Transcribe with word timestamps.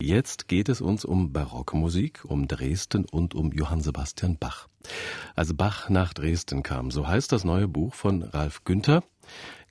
Jetzt 0.00 0.46
geht 0.46 0.68
es 0.68 0.80
uns 0.80 1.04
um 1.04 1.32
Barockmusik, 1.32 2.24
um 2.24 2.46
Dresden 2.46 3.04
und 3.04 3.34
um 3.34 3.50
Johann 3.50 3.80
Sebastian 3.80 4.36
Bach. 4.38 4.68
Als 5.34 5.56
Bach 5.56 5.88
nach 5.88 6.14
Dresden 6.14 6.62
kam, 6.62 6.92
so 6.92 7.08
heißt 7.08 7.32
das 7.32 7.42
neue 7.42 7.66
Buch 7.66 7.94
von 7.94 8.22
Ralf 8.22 8.62
Günther. 8.62 9.02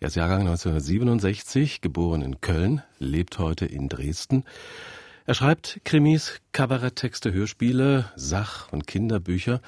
Er 0.01 0.07
ist 0.09 0.17
Jahrgang 0.17 0.41
1967, 0.41 1.79
geboren 1.79 2.21
in 2.21 2.41
Köln, 2.41 2.83
lebt 2.99 3.39
heute 3.39 3.67
in 3.67 3.87
Dresden. 3.87 4.43
Er 5.25 5.33
schreibt 5.33 5.79
Krimis, 5.85 6.41
Kabaretttexte, 6.51 7.31
Hörspiele, 7.31 8.11
Sach- 8.17 8.69
und 8.73 8.85
Kinderbücher. 8.85 9.61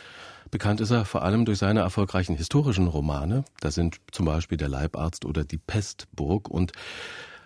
Bekannt 0.51 0.81
ist 0.81 0.91
er 0.91 1.05
vor 1.05 1.23
allem 1.23 1.45
durch 1.45 1.59
seine 1.59 1.79
erfolgreichen 1.79 2.35
historischen 2.35 2.87
Romane. 2.87 3.45
Da 3.61 3.71
sind 3.71 4.01
zum 4.11 4.25
Beispiel 4.25 4.57
Der 4.57 4.67
Leibarzt 4.67 5.23
oder 5.23 5.45
Die 5.45 5.57
Pestburg 5.57 6.49
und 6.49 6.73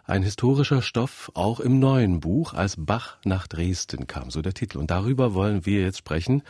ein 0.06 0.24
historischer 0.24 0.82
Stoff 0.82 1.32
auch 1.34 1.60
im 1.60 1.80
neuen 1.80 2.20
Buch, 2.20 2.54
als 2.54 2.76
Bach 2.78 3.18
nach 3.24 3.48
Dresden 3.48 4.08
kam, 4.08 4.32
so 4.32 4.42
der 4.42 4.54
Titel. 4.54 4.78
Und 4.78 4.92
darüber 4.92 5.34
wollen 5.34 5.66
wir 5.66 5.82
jetzt 5.82 6.00
sprechen. 6.00 6.44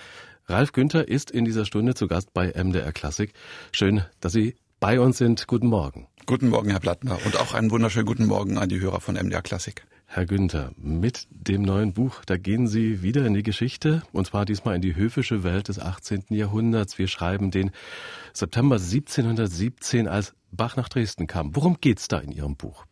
Ralf 0.48 0.72
Günther 0.72 1.08
ist 1.08 1.32
in 1.32 1.46
dieser 1.46 1.66
Stunde 1.66 1.94
zu 1.94 2.08
Gast 2.08 2.34
bei 2.34 2.52
MDR 2.52 2.92
Klassik. 2.92 3.34
Schön, 3.72 4.04
dass 4.20 4.34
Sie 4.34 4.56
bei 4.80 5.00
uns 5.00 5.18
sind. 5.18 5.48
Guten 5.48 5.68
Morgen. 5.68 6.08
Guten 6.26 6.50
Morgen, 6.50 6.70
Herr 6.72 6.80
Plattner. 6.80 7.18
Und 7.26 7.40
auch 7.40 7.54
einen 7.54 7.72
wunderschönen 7.72 8.06
guten 8.06 8.26
Morgen 8.26 8.58
an 8.58 8.70
die 8.70 8.80
Hörer 8.80 9.00
von 9.00 9.16
MDR 9.16 9.42
Klassik. 9.42 9.86
Herr 10.06 10.26
Günther, 10.26 10.74
mit 10.78 11.28
dem 11.32 11.62
neuen 11.62 11.94
Buch, 11.94 12.26
da 12.26 12.38
gehen 12.38 12.68
Sie 12.68 13.02
wieder 13.02 13.26
in 13.26 13.34
die 13.34 13.42
Geschichte, 13.42 14.04
und 14.12 14.28
zwar 14.28 14.46
diesmal 14.46 14.76
in 14.76 14.82
die 14.82 14.96
höfische 14.96 15.44
Welt 15.44 15.70
des 15.70 15.80
18. 15.80 16.26
Jahrhunderts. 16.30 16.98
Wir 16.98 17.08
schreiben 17.08 17.50
den 17.50 17.72
September 18.34 18.76
1717, 18.76 20.08
als 20.08 20.34
Bach 20.52 20.76
nach 20.76 20.90
Dresden 20.90 21.26
kam. 21.26 21.56
Worum 21.56 21.78
geht's 21.82 22.08
da 22.08 22.20
in 22.20 22.32
Ihrem 22.32 22.56
Buch? 22.56 22.86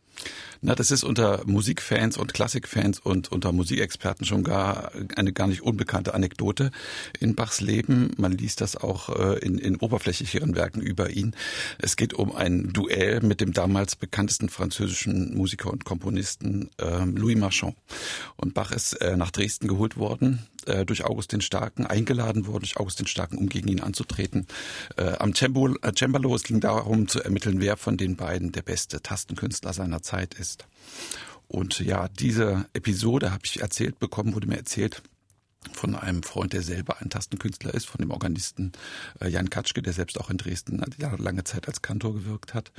Na, 0.60 0.76
das 0.76 0.92
ist 0.92 1.02
unter 1.02 1.42
Musikfans 1.44 2.16
und 2.16 2.34
Klassikfans 2.34 3.00
und 3.00 3.32
unter 3.32 3.50
Musikexperten 3.50 4.24
schon 4.24 4.44
gar 4.44 4.92
eine 5.16 5.32
gar 5.32 5.48
nicht 5.48 5.62
unbekannte 5.62 6.14
Anekdote 6.14 6.70
in 7.18 7.34
Bachs 7.34 7.60
Leben. 7.60 8.12
Man 8.16 8.32
liest 8.32 8.60
das 8.60 8.76
auch 8.76 9.08
äh, 9.08 9.38
in, 9.40 9.58
in 9.58 9.76
oberflächlicheren 9.76 10.54
Werken 10.54 10.80
über 10.80 11.10
ihn. 11.10 11.34
Es 11.78 11.96
geht 11.96 12.14
um 12.14 12.34
ein 12.34 12.72
Duell 12.72 13.20
mit 13.22 13.40
dem 13.40 13.52
damals 13.52 13.96
bekanntesten 13.96 14.48
französischen 14.48 15.36
Musiker 15.36 15.70
und 15.70 15.84
Komponisten 15.84 16.70
äh, 16.78 17.04
Louis 17.04 17.36
Marchand. 17.36 17.74
Und 18.36 18.54
Bach 18.54 18.70
ist 18.70 18.94
äh, 19.00 19.16
nach 19.16 19.32
Dresden 19.32 19.66
geholt 19.66 19.96
worden 19.96 20.46
äh, 20.66 20.84
durch 20.84 21.04
August 21.04 21.32
den 21.32 21.40
Starken 21.40 21.86
eingeladen 21.86 22.46
worden, 22.46 22.60
durch 22.60 22.76
August 22.76 23.00
den 23.00 23.06
Starken, 23.06 23.38
um 23.38 23.48
gegen 23.48 23.68
ihn 23.68 23.80
anzutreten. 23.80 24.46
Äh, 24.96 25.16
am 25.18 25.34
Cembalo, 25.34 25.76
äh, 25.82 25.92
Cembalo, 25.96 26.34
es 26.34 26.42
ging 26.42 26.60
darum 26.60 27.08
zu 27.08 27.22
ermitteln, 27.22 27.60
wer 27.60 27.76
von 27.76 27.96
den 27.96 28.16
beiden 28.16 28.52
der 28.52 28.62
beste 28.62 29.02
Tastenkünstler 29.02 29.72
seiner 29.72 30.02
Zeit 30.02 30.34
ist. 30.34 30.66
Und 31.48 31.80
ja, 31.80 32.08
diese 32.08 32.66
Episode 32.72 33.30
habe 33.30 33.42
ich 33.44 33.60
erzählt 33.60 33.98
bekommen, 33.98 34.34
wurde 34.34 34.46
mir 34.46 34.56
erzählt 34.56 35.02
von 35.72 35.94
einem 35.94 36.22
Freund, 36.22 36.52
der 36.52 36.62
selber 36.62 37.00
ein 37.00 37.10
Tastenkünstler 37.10 37.72
ist, 37.74 37.86
von 37.86 37.98
dem 37.98 38.10
Organisten 38.10 38.72
äh, 39.20 39.28
Jan 39.28 39.50
Katschke, 39.50 39.82
der 39.82 39.92
selbst 39.92 40.20
auch 40.20 40.30
in 40.30 40.36
Dresden 40.36 40.82
lange 41.18 41.44
Zeit 41.44 41.68
als 41.68 41.82
Kantor 41.82 42.14
gewirkt 42.14 42.54
hat. 42.54 42.72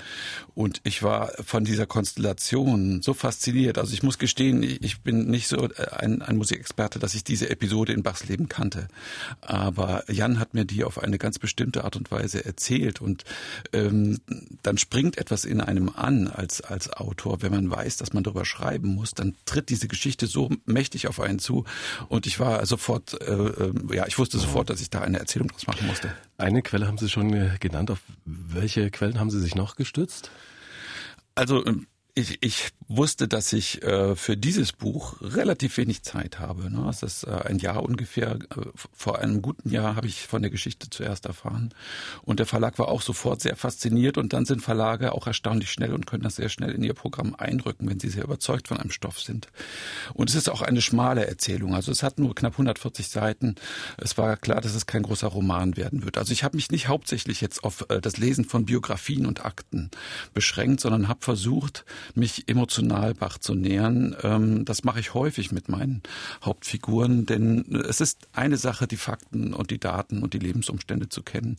Und 0.53 0.81
ich 0.83 1.03
war 1.03 1.31
von 1.43 1.65
dieser 1.65 1.85
Konstellation 1.85 3.01
so 3.01 3.13
fasziniert. 3.13 3.77
Also 3.77 3.93
ich 3.93 4.03
muss 4.03 4.17
gestehen, 4.17 4.63
ich 4.63 5.01
bin 5.01 5.27
nicht 5.29 5.47
so 5.47 5.69
äh, 5.69 5.87
ein, 5.91 6.21
ein 6.21 6.37
Musikexperte, 6.37 6.99
dass 6.99 7.15
ich 7.15 7.23
diese 7.23 7.49
Episode 7.49 7.93
in 7.93 8.03
Bachs 8.03 8.25
Leben 8.25 8.49
kannte. 8.49 8.87
Aber 9.41 10.09
Jan 10.11 10.39
hat 10.39 10.53
mir 10.53 10.65
die 10.65 10.83
auf 10.83 11.01
eine 11.01 11.17
ganz 11.17 11.39
bestimmte 11.39 11.83
Art 11.83 11.95
und 11.95 12.11
Weise 12.11 12.45
erzählt. 12.45 13.01
Und 13.01 13.23
ähm, 13.71 14.19
dann 14.61 14.77
springt 14.77 15.17
etwas 15.17 15.45
in 15.45 15.61
einem 15.61 15.89
an 15.89 16.27
als, 16.27 16.61
als 16.61 16.91
Autor. 16.91 17.41
Wenn 17.41 17.51
man 17.51 17.69
weiß, 17.69 17.97
dass 17.97 18.13
man 18.13 18.23
darüber 18.23 18.45
schreiben 18.45 18.89
muss, 18.89 19.11
dann 19.11 19.35
tritt 19.45 19.69
diese 19.69 19.87
Geschichte 19.87 20.27
so 20.27 20.49
mächtig 20.65 21.07
auf 21.07 21.19
einen 21.19 21.39
zu. 21.39 21.65
Und 22.09 22.27
ich 22.27 22.39
war 22.39 22.59
also 22.59 22.72
sofort, 22.73 23.21
äh, 23.21 23.33
äh, 23.33 23.73
ja, 23.95 24.07
ich 24.07 24.17
wusste 24.17 24.39
sofort, 24.39 24.69
dass 24.69 24.81
ich 24.81 24.89
da 24.89 25.01
eine 25.01 25.19
Erzählung 25.19 25.47
draus 25.49 25.67
machen 25.67 25.85
musste. 25.85 26.13
Eine 26.37 26.61
Quelle 26.63 26.87
haben 26.87 26.97
Sie 26.97 27.09
schon 27.09 27.31
äh, 27.33 27.57
genannt. 27.59 27.91
Auf 27.91 27.99
welche 28.25 28.89
Quellen 28.89 29.19
haben 29.19 29.29
Sie 29.29 29.39
sich 29.39 29.53
noch 29.55 29.75
gestützt? 29.75 30.31
Also 31.35 31.65
ähm, 31.65 31.87
ich, 32.15 32.37
ich 32.41 32.69
wusste, 32.87 33.27
dass 33.27 33.53
ich 33.53 33.81
äh, 33.81 34.15
für 34.15 34.37
dieses 34.37 34.71
Buch 34.71 35.15
relativ 35.21 35.77
wenig 35.77 36.03
Zeit 36.03 36.39
habe. 36.39 36.69
Ne? 36.69 36.87
Es 36.87 37.01
ist 37.01 37.23
äh, 37.23 37.31
ein 37.31 37.57
Jahr 37.57 37.81
ungefähr. 37.81 38.33
Äh, 38.35 38.65
vor 38.93 39.17
einem 39.17 39.41
guten 39.41 39.69
Jahr 39.69 39.95
habe 39.95 40.05
ich 40.05 40.27
von 40.27 40.43
der 40.43 40.51
Geschichte 40.51 40.89
zuerst 40.91 41.25
erfahren. 41.25 41.73
Und 42.21 42.39
der 42.39 42.45
Verlag 42.45 42.77
war 42.77 42.89
auch 42.89 43.01
sofort 43.01 43.41
sehr 43.41 43.55
fasziniert. 43.55 44.19
Und 44.19 44.33
dann 44.33 44.45
sind 44.45 44.61
Verlage 44.61 45.13
auch 45.13 45.25
erstaunlich 45.25 45.71
schnell 45.71 45.91
und 45.91 46.05
können 46.05 46.21
das 46.21 46.35
sehr 46.35 46.49
schnell 46.49 46.71
in 46.71 46.83
ihr 46.83 46.93
Programm 46.93 47.33
einrücken, 47.35 47.89
wenn 47.89 47.99
sie 47.99 48.09
sehr 48.09 48.25
überzeugt 48.25 48.67
von 48.67 48.77
einem 48.77 48.91
Stoff 48.91 49.19
sind. 49.19 49.47
Und 50.13 50.29
es 50.29 50.35
ist 50.35 50.49
auch 50.49 50.61
eine 50.61 50.81
schmale 50.81 51.25
Erzählung. 51.25 51.73
Also 51.73 51.91
es 51.91 52.03
hat 52.03 52.19
nur 52.19 52.35
knapp 52.35 52.53
140 52.53 53.07
Seiten. 53.07 53.55
Es 53.97 54.19
war 54.19 54.37
klar, 54.37 54.61
dass 54.61 54.75
es 54.75 54.85
kein 54.85 55.01
großer 55.01 55.27
Roman 55.27 55.77
werden 55.77 56.03
wird. 56.05 56.19
Also 56.19 56.31
ich 56.31 56.43
habe 56.43 56.57
mich 56.57 56.69
nicht 56.69 56.89
hauptsächlich 56.89 57.41
jetzt 57.41 57.63
auf 57.63 57.85
äh, 57.89 58.01
das 58.01 58.17
Lesen 58.17 58.45
von 58.45 58.65
Biografien 58.65 59.25
und 59.25 59.45
Akten 59.45 59.89
beschränkt, 60.35 60.81
sondern 60.81 61.07
habe 61.07 61.21
versucht, 61.21 61.85
mich 62.15 62.47
emotional 62.47 63.13
Bach 63.13 63.37
zu 63.37 63.55
nähern. 63.55 64.15
Ähm, 64.23 64.65
das 64.65 64.83
mache 64.83 64.99
ich 64.99 65.13
häufig 65.13 65.51
mit 65.51 65.69
meinen 65.69 66.01
Hauptfiguren, 66.43 67.25
denn 67.25 67.83
es 67.87 68.01
ist 68.01 68.27
eine 68.33 68.57
Sache, 68.57 68.87
die 68.87 68.97
Fakten 68.97 69.53
und 69.53 69.71
die 69.71 69.79
Daten 69.79 70.23
und 70.23 70.33
die 70.33 70.39
Lebensumstände 70.39 71.09
zu 71.09 71.23
kennen, 71.23 71.57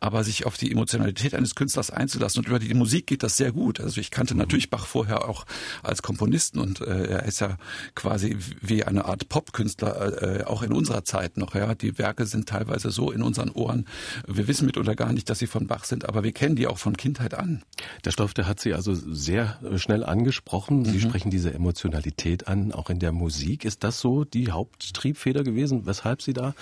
aber 0.00 0.24
sich 0.24 0.46
auf 0.46 0.56
die 0.56 0.70
Emotionalität 0.70 1.34
eines 1.34 1.54
Künstlers 1.54 1.90
einzulassen 1.90 2.40
und 2.40 2.48
über 2.48 2.58
die 2.58 2.74
Musik 2.74 3.06
geht 3.06 3.22
das 3.22 3.36
sehr 3.36 3.52
gut. 3.52 3.80
Also 3.80 4.00
ich 4.00 4.10
kannte 4.10 4.34
natürlich 4.34 4.70
Bach 4.70 4.86
vorher 4.86 5.28
auch 5.28 5.46
als 5.82 6.02
Komponisten 6.02 6.58
und 6.58 6.80
äh, 6.80 7.06
er 7.06 7.24
ist 7.24 7.40
ja 7.40 7.56
quasi 7.94 8.36
wie 8.60 8.84
eine 8.84 9.04
Art 9.04 9.28
Popkünstler, 9.28 10.22
äh, 10.22 10.44
auch 10.44 10.62
in 10.62 10.72
unserer 10.72 11.04
Zeit 11.04 11.36
noch. 11.36 11.54
Ja, 11.54 11.74
die 11.74 11.98
Werke 11.98 12.26
sind 12.26 12.48
teilweise 12.48 12.90
so 12.90 13.10
in 13.10 13.22
unseren 13.22 13.50
Ohren. 13.50 13.86
Wir 14.26 14.48
wissen 14.48 14.66
mitunter 14.66 14.94
gar 14.94 15.12
nicht, 15.12 15.30
dass 15.30 15.38
sie 15.38 15.46
von 15.46 15.66
Bach 15.66 15.84
sind, 15.84 16.08
aber 16.08 16.22
wir 16.22 16.32
kennen 16.32 16.56
die 16.56 16.66
auch 16.66 16.78
von 16.78 16.96
Kindheit 16.96 17.34
an. 17.34 17.62
Der 18.04 18.10
Stoff, 18.10 18.34
der 18.34 18.46
hat 18.46 18.60
sie 18.60 18.74
also 18.74 18.94
sehr 18.94 19.58
schnell 19.78 20.04
angesprochen. 20.04 20.84
Sie 20.84 20.96
mhm. 20.96 21.00
sprechen 21.00 21.30
diese 21.30 21.52
Emotionalität 21.52 22.48
an, 22.48 22.72
auch 22.72 22.90
in 22.90 22.98
der 22.98 23.12
Musik. 23.12 23.64
Ist 23.64 23.84
das 23.84 24.00
so 24.00 24.24
die 24.24 24.50
Haupttriebfeder 24.50 25.44
gewesen, 25.44 25.86
weshalb 25.86 26.22
Sie 26.22 26.32
da 26.32 26.54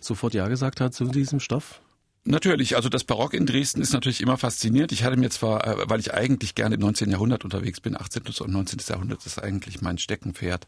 sofort 0.00 0.34
Ja 0.34 0.48
gesagt 0.48 0.80
hat 0.80 0.94
zu 0.94 1.06
diesem 1.06 1.40
Stoff? 1.40 1.80
Natürlich, 2.28 2.74
also 2.74 2.88
das 2.88 3.04
Barock 3.04 3.34
in 3.34 3.46
Dresden 3.46 3.80
ist 3.80 3.92
natürlich 3.92 4.20
immer 4.20 4.36
fasziniert. 4.36 4.90
Ich 4.90 5.04
hatte 5.04 5.16
mir 5.16 5.30
zwar, 5.30 5.64
äh, 5.64 5.88
weil 5.88 6.00
ich 6.00 6.12
eigentlich 6.12 6.56
gerne 6.56 6.74
im 6.74 6.80
19. 6.80 7.08
Jahrhundert 7.08 7.44
unterwegs 7.44 7.80
bin, 7.80 7.96
18. 7.96 8.22
und 8.40 8.50
19. 8.50 8.80
Jahrhundert 8.88 9.24
ist 9.24 9.40
eigentlich 9.40 9.80
mein 9.80 9.96
Steckenpferd, 9.96 10.66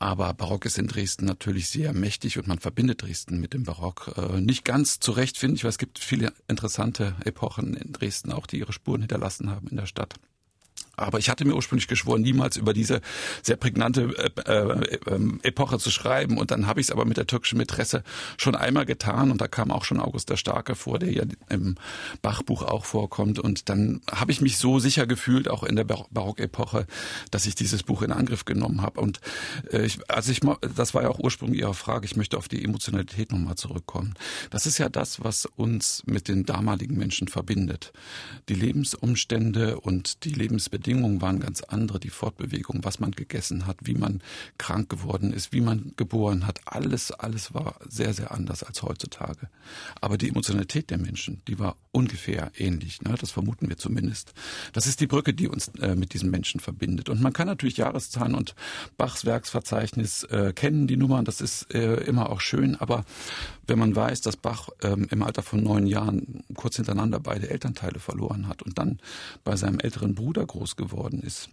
aber 0.00 0.34
Barock 0.34 0.66
ist 0.66 0.78
in 0.78 0.88
Dresden 0.88 1.26
natürlich 1.26 1.68
sehr 1.68 1.92
mächtig 1.92 2.38
und 2.38 2.48
man 2.48 2.58
verbindet 2.58 3.02
Dresden 3.02 3.40
mit 3.40 3.54
dem 3.54 3.62
Barock. 3.62 4.14
Äh, 4.16 4.40
nicht 4.40 4.64
ganz 4.64 4.98
zu 4.98 5.12
Recht, 5.12 5.38
finde 5.38 5.54
ich, 5.56 5.62
weil 5.62 5.70
es 5.70 5.78
gibt 5.78 6.00
viele 6.00 6.32
interessante 6.48 7.14
Epochen 7.24 7.74
in 7.74 7.92
Dresden 7.92 8.32
auch, 8.32 8.48
die 8.48 8.58
ihre 8.58 8.72
Spuren 8.72 9.02
hinterlassen 9.02 9.48
haben 9.48 9.68
in 9.68 9.76
der 9.76 9.86
Stadt. 9.86 10.16
Aber 11.00 11.18
ich 11.18 11.30
hatte 11.30 11.44
mir 11.44 11.54
ursprünglich 11.54 11.88
geschworen, 11.88 12.20
niemals 12.20 12.56
über 12.56 12.74
diese 12.74 13.00
sehr 13.42 13.56
prägnante 13.56 14.14
äh, 14.46 14.52
äh, 14.52 14.98
ähm, 15.06 15.40
Epoche 15.42 15.78
zu 15.78 15.90
schreiben. 15.90 16.36
Und 16.36 16.50
dann 16.50 16.66
habe 16.66 16.80
ich 16.80 16.88
es 16.88 16.90
aber 16.92 17.06
mit 17.06 17.16
der 17.16 17.26
türkischen 17.26 17.56
Mätresse 17.56 18.02
schon 18.36 18.54
einmal 18.54 18.84
getan. 18.84 19.30
Und 19.30 19.40
da 19.40 19.48
kam 19.48 19.70
auch 19.70 19.84
schon 19.84 19.98
August 19.98 20.28
der 20.28 20.36
Starke 20.36 20.74
vor, 20.74 20.98
der 20.98 21.10
ja 21.10 21.24
im 21.48 21.76
Bachbuch 22.20 22.62
auch 22.62 22.84
vorkommt. 22.84 23.38
Und 23.38 23.68
dann 23.70 24.02
habe 24.10 24.30
ich 24.32 24.42
mich 24.42 24.58
so 24.58 24.78
sicher 24.78 25.06
gefühlt, 25.06 25.48
auch 25.48 25.64
in 25.64 25.76
der 25.76 25.84
Barockepoche, 25.84 26.86
dass 27.30 27.46
ich 27.46 27.54
dieses 27.54 27.82
Buch 27.82 28.02
in 28.02 28.12
Angriff 28.12 28.44
genommen 28.44 28.82
habe. 28.82 29.00
Und 29.00 29.20
äh, 29.72 29.84
ich, 29.86 29.98
also 30.10 30.30
ich, 30.30 30.40
das 30.74 30.92
war 30.92 31.02
ja 31.02 31.08
auch 31.08 31.18
ursprünglich 31.18 31.60
Ihre 31.60 31.74
Frage. 31.74 32.04
Ich 32.04 32.16
möchte 32.16 32.36
auf 32.36 32.48
die 32.48 32.62
Emotionalität 32.62 33.32
nochmal 33.32 33.54
zurückkommen. 33.54 34.14
Das 34.50 34.66
ist 34.66 34.76
ja 34.76 34.90
das, 34.90 35.24
was 35.24 35.46
uns 35.46 36.02
mit 36.04 36.28
den 36.28 36.44
damaligen 36.44 36.96
Menschen 36.98 37.28
verbindet. 37.28 37.92
Die 38.50 38.54
Lebensumstände 38.54 39.80
und 39.80 40.24
die 40.24 40.32
Lebensbedingungen 40.32 40.89
Bedingungen 40.90 41.20
waren 41.20 41.38
ganz 41.38 41.62
andere, 41.62 42.00
die 42.00 42.10
Fortbewegung, 42.10 42.82
was 42.82 42.98
man 42.98 43.12
gegessen 43.12 43.68
hat, 43.68 43.76
wie 43.84 43.94
man 43.94 44.20
krank 44.58 44.88
geworden 44.88 45.32
ist, 45.32 45.52
wie 45.52 45.60
man 45.60 45.92
geboren 45.96 46.48
hat. 46.48 46.58
Alles, 46.64 47.12
alles 47.12 47.54
war 47.54 47.76
sehr, 47.88 48.12
sehr 48.12 48.32
anders 48.32 48.64
als 48.64 48.82
heutzutage. 48.82 49.48
Aber 50.00 50.18
die 50.18 50.30
Emotionalität 50.30 50.90
der 50.90 50.98
Menschen, 50.98 51.42
die 51.46 51.60
war 51.60 51.76
ungefähr 51.92 52.52
ähnlich. 52.56 53.02
Ne? 53.02 53.14
Das 53.20 53.30
vermuten 53.30 53.68
wir 53.68 53.76
zumindest. 53.76 54.32
Das 54.72 54.86
ist 54.86 55.00
die 55.00 55.06
Brücke, 55.06 55.34
die 55.34 55.48
uns 55.48 55.68
äh, 55.80 55.94
mit 55.94 56.14
diesen 56.14 56.30
Menschen 56.30 56.60
verbindet. 56.60 57.08
Und 57.08 57.20
man 57.20 57.32
kann 57.32 57.46
natürlich 57.46 57.78
Jahreszahlen 57.78 58.34
und 58.34 58.54
Bachs 58.96 59.24
Werksverzeichnis 59.24 60.24
äh, 60.24 60.52
kennen, 60.54 60.86
die 60.86 60.96
Nummern, 60.96 61.24
das 61.24 61.40
ist 61.40 61.74
äh, 61.74 62.04
immer 62.04 62.30
auch 62.30 62.40
schön. 62.40 62.76
Aber 62.76 63.04
wenn 63.66 63.78
man 63.78 63.94
weiß, 63.94 64.20
dass 64.20 64.36
Bach 64.36 64.68
ähm, 64.82 65.08
im 65.10 65.22
Alter 65.22 65.42
von 65.42 65.62
neun 65.62 65.86
Jahren 65.86 66.44
kurz 66.54 66.76
hintereinander 66.76 67.18
beide 67.20 67.50
Elternteile 67.50 67.98
verloren 67.98 68.46
hat 68.48 68.62
und 68.62 68.78
dann 68.78 69.00
bei 69.44 69.56
seinem 69.56 69.80
älteren 69.80 70.14
Bruder 70.14 70.46
groß 70.46 70.76
geworden 70.76 71.22
ist, 71.22 71.50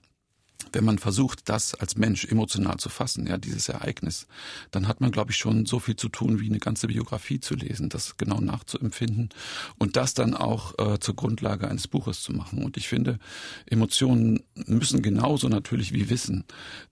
wenn 0.71 0.83
man 0.83 0.99
versucht, 0.99 1.49
das 1.49 1.75
als 1.75 1.95
Mensch 1.95 2.25
emotional 2.25 2.77
zu 2.77 2.89
fassen, 2.89 3.27
ja, 3.27 3.37
dieses 3.37 3.69
Ereignis, 3.69 4.27
dann 4.71 4.87
hat 4.87 5.01
man, 5.01 5.11
glaube 5.11 5.31
ich, 5.31 5.37
schon 5.37 5.65
so 5.65 5.79
viel 5.79 5.95
zu 5.95 6.09
tun, 6.09 6.39
wie 6.39 6.47
eine 6.47 6.59
ganze 6.59 6.87
Biografie 6.87 7.39
zu 7.39 7.55
lesen, 7.55 7.89
das 7.89 8.17
genau 8.17 8.39
nachzuempfinden 8.39 9.29
und 9.77 9.95
das 9.95 10.13
dann 10.13 10.33
auch 10.33 10.77
äh, 10.79 10.99
zur 10.99 11.15
Grundlage 11.15 11.67
eines 11.67 11.87
Buches 11.87 12.21
zu 12.21 12.33
machen. 12.33 12.63
Und 12.63 12.77
ich 12.77 12.87
finde, 12.87 13.19
Emotionen 13.65 14.43
müssen 14.65 15.01
genauso 15.01 15.47
natürlich 15.47 15.93
wie 15.93 16.09
Wissen 16.09 16.43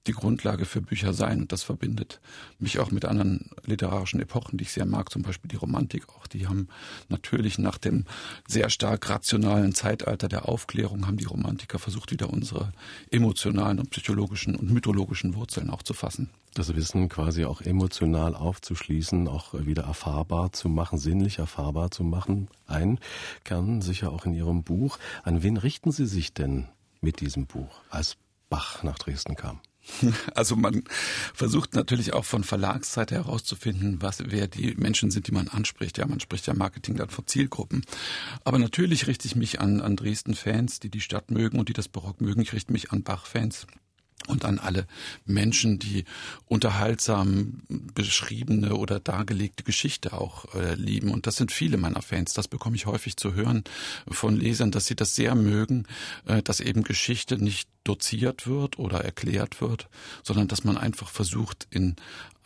die 0.07 0.13
Grundlage 0.13 0.65
für 0.65 0.81
Bücher 0.81 1.13
sein. 1.13 1.41
Und 1.41 1.51
das 1.51 1.63
verbindet 1.63 2.21
mich 2.59 2.79
auch 2.79 2.91
mit 2.91 3.05
anderen 3.05 3.49
literarischen 3.65 4.19
Epochen, 4.19 4.57
die 4.57 4.63
ich 4.63 4.71
sehr 4.71 4.85
mag, 4.85 5.11
zum 5.11 5.23
Beispiel 5.23 5.49
die 5.49 5.55
Romantik 5.55 6.09
auch. 6.09 6.27
Die 6.27 6.47
haben 6.47 6.67
natürlich 7.09 7.57
nach 7.57 7.77
dem 7.77 8.05
sehr 8.47 8.69
stark 8.69 9.09
rationalen 9.09 9.73
Zeitalter 9.73 10.27
der 10.27 10.47
Aufklärung, 10.47 11.07
haben 11.07 11.17
die 11.17 11.25
Romantiker 11.25 11.79
versucht, 11.79 12.11
wieder 12.11 12.29
unsere 12.29 12.71
emotionalen 13.09 13.54
emotionalen 13.55 13.79
und 13.79 13.89
psychologischen 13.89 14.55
und 14.55 14.69
mythologischen 14.69 15.35
Wurzeln 15.35 15.69
auch 15.69 15.81
zu 15.81 15.93
fassen. 15.93 16.29
Das 16.53 16.75
Wissen 16.75 17.07
quasi 17.07 17.45
auch 17.45 17.61
emotional 17.61 18.35
aufzuschließen, 18.35 19.27
auch 19.27 19.53
wieder 19.53 19.83
erfahrbar 19.83 20.51
zu 20.51 20.67
machen, 20.67 20.97
sinnlich 20.97 21.39
erfahrbar 21.39 21.89
zu 21.91 22.03
machen. 22.03 22.49
Ein 22.67 22.99
Kern 23.43 23.81
sicher 23.81 24.11
auch 24.11 24.25
in 24.25 24.33
Ihrem 24.33 24.63
Buch. 24.63 24.99
An 25.23 25.41
wen 25.41 25.57
richten 25.57 25.91
Sie 25.91 26.05
sich 26.05 26.33
denn 26.33 26.67
mit 27.01 27.21
diesem 27.21 27.45
Buch, 27.45 27.81
als 27.89 28.17
Bach 28.49 28.83
nach 28.83 28.99
Dresden 28.99 29.35
kam? 29.35 29.61
Also 30.35 30.55
man 30.55 30.83
versucht 31.33 31.75
natürlich 31.75 32.13
auch 32.13 32.25
von 32.25 32.43
Verlagsseite 32.43 33.15
herauszufinden, 33.15 34.01
was 34.01 34.23
wer 34.25 34.47
die 34.47 34.75
Menschen 34.75 35.11
sind, 35.11 35.27
die 35.27 35.31
man 35.31 35.47
anspricht. 35.47 35.97
Ja, 35.97 36.07
man 36.07 36.19
spricht 36.19 36.47
ja 36.47 36.53
Marketing 36.53 36.95
dann 36.95 37.09
von 37.09 37.27
Zielgruppen. 37.27 37.83
Aber 38.43 38.59
natürlich 38.59 39.07
richte 39.07 39.27
ich 39.27 39.35
mich 39.35 39.59
an, 39.61 39.81
an 39.81 39.95
Dresden-Fans, 39.95 40.79
die 40.79 40.89
die 40.89 41.01
Stadt 41.01 41.31
mögen 41.31 41.59
und 41.59 41.69
die 41.69 41.73
das 41.73 41.87
Barock 41.87 42.21
mögen. 42.21 42.41
Ich 42.41 42.53
richte 42.53 42.71
mich 42.71 42.91
an 42.91 43.03
Bach-Fans 43.03 43.67
und 44.27 44.45
an 44.45 44.59
alle 44.59 44.87
Menschen, 45.25 45.77
die 45.77 46.05
unterhaltsam 46.47 47.61
beschriebene 47.67 48.75
oder 48.75 48.99
dargelegte 48.99 49.63
Geschichte 49.63 50.13
auch 50.13 50.55
äh, 50.55 50.73
lieben. 50.75 51.11
Und 51.11 51.27
das 51.27 51.35
sind 51.35 51.51
viele 51.51 51.77
meiner 51.77 52.01
Fans. 52.01 52.33
Das 52.33 52.47
bekomme 52.47 52.75
ich 52.75 52.85
häufig 52.85 53.17
zu 53.17 53.33
hören 53.33 53.63
von 54.07 54.35
Lesern, 54.35 54.71
dass 54.71 54.87
sie 54.87 54.95
das 54.95 55.15
sehr 55.15 55.35
mögen, 55.35 55.85
äh, 56.25 56.41
dass 56.41 56.59
eben 56.59 56.83
Geschichte 56.83 57.37
nicht 57.37 57.69
doziert 57.83 58.47
wird 58.47 58.79
oder 58.79 59.05
erklärt 59.05 59.61
wird, 59.61 59.89
sondern 60.23 60.47
dass 60.47 60.63
man 60.63 60.77
einfach 60.77 61.09
versucht, 61.09 61.67
in 61.69 61.95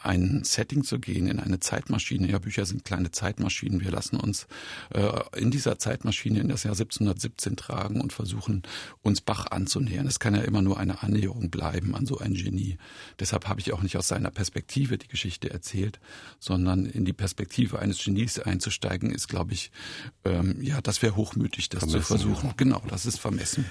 ein 0.02 0.44
Setting 0.44 0.84
zu 0.84 1.00
gehen, 1.00 1.28
in 1.28 1.40
eine 1.40 1.60
Zeitmaschine. 1.60 2.30
Ja, 2.30 2.40
Bücher 2.40 2.66
sind 2.66 2.86
kleine 2.86 3.12
Zeitmaschinen. 3.12 3.82
Wir 3.82 3.92
lassen 3.92 4.18
uns 4.18 4.48
äh, 4.94 5.10
in 5.38 5.52
dieser 5.52 5.78
Zeitmaschine 5.78 6.40
in 6.40 6.48
das 6.48 6.64
Jahr 6.64 6.74
1717 6.74 7.58
tragen 7.58 8.00
und 8.00 8.14
versuchen, 8.14 8.64
uns 9.02 9.22
Bach 9.22 9.48
anzunähern. 9.52 10.08
Es 10.08 10.20
kann 10.20 10.36
ja 10.36 10.42
immer 10.42 10.62
nur 10.62 10.80
eine 10.80 11.04
Annäherung 11.04 11.50
bleiben 11.50 11.96
an 11.96 12.06
so 12.06 12.18
ein 12.18 12.34
Genie. 12.34 12.78
Deshalb 13.20 13.48
habe 13.48 13.60
ich 13.60 13.74
auch 13.74 13.82
nicht 13.82 13.98
aus 13.98 14.08
seiner 14.08 14.32
Perspektive 14.32 14.98
die 14.98 15.08
Geschichte 15.08 15.50
erzählt, 15.50 16.00
sondern 16.40 16.86
in 16.86 17.06
die 17.06 17.14
Perspektive 17.14 17.80
eines 17.80 18.04
Genies 18.04 18.40
einzusteigen, 18.40 19.12
ist, 19.12 19.28
glaube 19.28 19.54
ich, 19.54 19.72
ähm, 20.24 20.62
ja, 20.62 20.82
das 20.82 21.02
wäre 21.02 21.16
hochmütig, 21.16 21.70
das 21.70 21.80
vermessen, 21.80 22.02
zu 22.02 22.08
versuchen. 22.08 22.54
Genau, 22.56 22.82
das 22.88 23.06
ist 23.06 23.20
vermessen. 23.20 23.66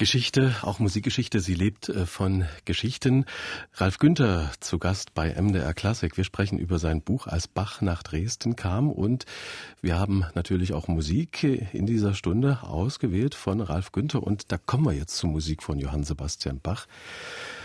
Geschichte, 0.00 0.56
auch 0.62 0.78
Musikgeschichte, 0.78 1.40
sie 1.40 1.52
lebt 1.52 1.90
äh, 1.90 2.06
von 2.06 2.46
Geschichten. 2.64 3.26
Ralf 3.74 3.98
Günther 3.98 4.50
zu 4.58 4.78
Gast 4.78 5.12
bei 5.12 5.34
MDR 5.34 5.74
Klassik. 5.74 6.16
Wir 6.16 6.24
sprechen 6.24 6.58
über 6.58 6.78
sein 6.78 7.02
Buch 7.02 7.26
Als 7.26 7.48
Bach 7.48 7.82
nach 7.82 8.02
Dresden 8.02 8.56
kam 8.56 8.90
und 8.90 9.26
wir 9.82 9.98
haben 9.98 10.24
natürlich 10.34 10.72
auch 10.72 10.88
Musik 10.88 11.42
in 11.44 11.84
dieser 11.84 12.14
Stunde 12.14 12.62
ausgewählt 12.62 13.34
von 13.34 13.60
Ralf 13.60 13.92
Günther 13.92 14.22
und 14.22 14.50
da 14.50 14.56
kommen 14.56 14.86
wir 14.86 14.94
jetzt 14.94 15.18
zur 15.18 15.28
Musik 15.28 15.62
von 15.62 15.78
Johann 15.78 16.02
Sebastian 16.02 16.60
Bach. 16.62 16.86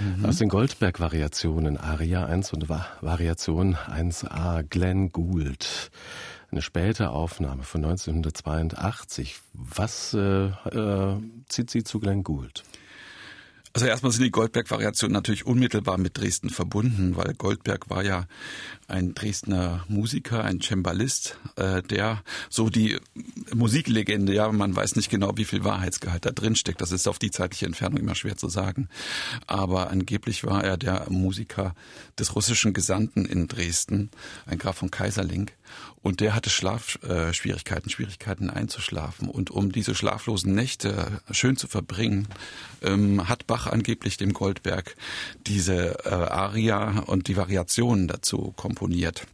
Mhm. 0.02 0.26
Aus 0.26 0.38
den 0.38 0.50
Goldberg-Variationen 0.50 1.78
Aria 1.78 2.26
1 2.26 2.52
und 2.52 2.68
Variation 2.68 3.76
1a 3.76 4.64
Glenn 4.64 5.14
Gould 5.14 5.90
eine 6.52 6.62
späte 6.62 7.10
Aufnahme 7.10 7.64
von 7.64 7.84
1982. 7.84 9.40
Was 9.54 10.14
äh, 10.14 10.48
äh, 10.48 11.18
zieht 11.50 11.70
Sie 11.70 11.84
zu 11.84 12.00
Glenn 12.00 12.24
Gould? 12.24 12.64
Also 13.76 13.88
erstmal 13.88 14.14
sind 14.14 14.24
die 14.24 14.32
Goldberg-Variationen 14.32 15.12
natürlich 15.12 15.46
unmittelbar 15.46 15.98
mit 15.98 16.18
Dresden 16.18 16.50
verbunden, 16.50 17.18
weil 17.18 17.34
Goldberg 17.34 17.90
war 17.90 18.06
ja 18.06 18.26
ein 18.88 19.14
Dresdner 19.14 19.84
Musiker, 19.90 20.46
ein 20.46 20.62
Cembalist, 20.62 21.38
äh, 21.58 21.84
der 21.84 22.24
so 22.50 22.70
die 22.70 22.98
Musiklegende, 23.54 24.34
ja, 24.34 24.50
man 24.50 24.74
weiß 24.74 24.96
nicht 24.96 25.10
genau, 25.10 25.36
wie 25.36 25.44
viel 25.44 25.66
Wahrheitsgehalt 25.66 26.26
da 26.26 26.32
drin 26.32 26.56
steckt. 26.56 26.80
Das 26.80 26.94
ist 26.94 27.06
auf 27.06 27.20
die 27.20 27.32
zeitliche 27.32 27.66
Entfernung 27.66 28.00
immer 28.00 28.16
schwer 28.16 28.38
zu 28.38 28.48
sagen. 28.48 28.88
Aber 29.46 29.90
angeblich 29.90 30.46
war 30.46 30.64
er 30.64 30.78
der 30.78 31.08
Musiker 31.10 31.76
des 32.18 32.34
russischen 32.34 32.72
Gesandten 32.72 33.26
in 33.26 33.50
Dresden, 33.50 34.10
ein 34.46 34.58
Graf 34.58 34.78
von 34.78 34.90
Kaiserling. 34.90 35.52
Und 36.02 36.20
der 36.20 36.36
hatte 36.36 36.50
Schlafschwierigkeiten, 36.50 37.90
äh, 37.90 37.92
Schwierigkeiten 37.92 38.50
einzuschlafen. 38.50 39.30
Und 39.30 39.50
um 39.50 39.72
diese 39.72 39.96
schlaflosen 39.96 40.54
Nächte 40.54 41.22
schön 41.32 41.58
zu 41.58 41.68
verbringen, 41.68 42.28
ähm, 42.82 43.28
hat 43.28 43.48
Bach 43.48 43.68
angeblich 43.68 44.18
dem 44.18 44.34
Goldberg 44.34 44.96
diese 45.48 46.06
äh, 46.06 46.10
Aria 46.10 47.00
und 47.00 47.28
die 47.28 47.38
Variationen 47.38 48.08
dazu 48.08 48.54
komponiert. 48.56 49.26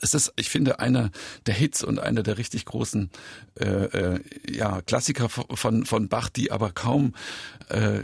Es 0.00 0.14
ist, 0.14 0.32
ich 0.36 0.48
finde, 0.48 0.78
einer 0.78 1.10
der 1.46 1.54
Hits 1.54 1.82
und 1.82 1.98
einer 1.98 2.22
der 2.22 2.38
richtig 2.38 2.64
großen 2.64 3.10
äh, 3.58 3.64
äh, 3.64 4.20
ja, 4.48 4.80
Klassiker 4.82 5.28
von, 5.28 5.86
von 5.86 6.08
Bach, 6.08 6.28
die 6.28 6.52
aber 6.52 6.70
kaum 6.70 7.14
äh, 7.68 8.00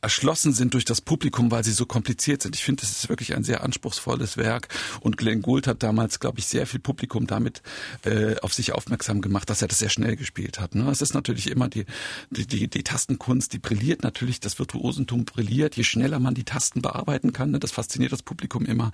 erschlossen 0.00 0.52
sind 0.52 0.74
durch 0.74 0.84
das 0.84 1.00
Publikum, 1.00 1.50
weil 1.50 1.64
sie 1.64 1.72
so 1.72 1.86
kompliziert 1.86 2.42
sind. 2.42 2.54
Ich 2.54 2.62
finde, 2.62 2.82
es 2.84 2.90
ist 2.90 3.08
wirklich 3.08 3.34
ein 3.34 3.44
sehr 3.44 3.62
anspruchsvolles 3.64 4.36
Werk 4.36 4.68
und 5.00 5.16
Glenn 5.16 5.42
Gould 5.42 5.66
hat 5.66 5.82
damals, 5.82 6.20
glaube 6.20 6.38
ich, 6.38 6.46
sehr 6.46 6.66
viel 6.66 6.80
Publikum 6.80 7.26
damit 7.26 7.62
äh, 8.04 8.36
auf 8.40 8.54
sich 8.54 8.72
aufmerksam 8.72 9.20
gemacht, 9.20 9.50
dass 9.50 9.62
er 9.62 9.68
das 9.68 9.78
sehr 9.78 9.88
schnell 9.88 10.16
gespielt 10.16 10.60
hat. 10.60 10.74
Ne? 10.74 10.88
Es 10.90 11.02
ist 11.02 11.14
natürlich 11.14 11.50
immer 11.50 11.68
die, 11.68 11.84
die, 12.30 12.46
die, 12.46 12.68
die 12.68 12.82
Tastenkunst, 12.84 13.52
die 13.52 13.58
brilliert 13.58 14.02
natürlich, 14.02 14.40
das 14.40 14.58
Virtuosentum 14.58 15.24
brilliert, 15.24 15.76
je 15.76 15.84
schneller 15.84 16.20
man 16.20 16.34
die 16.34 16.44
Tasten 16.44 16.80
bearbeiten 16.80 17.32
kann, 17.32 17.50
ne? 17.50 17.58
das 17.58 17.72
fasziniert 17.72 18.12
das 18.12 18.22
Publikum 18.22 18.66
immer 18.66 18.92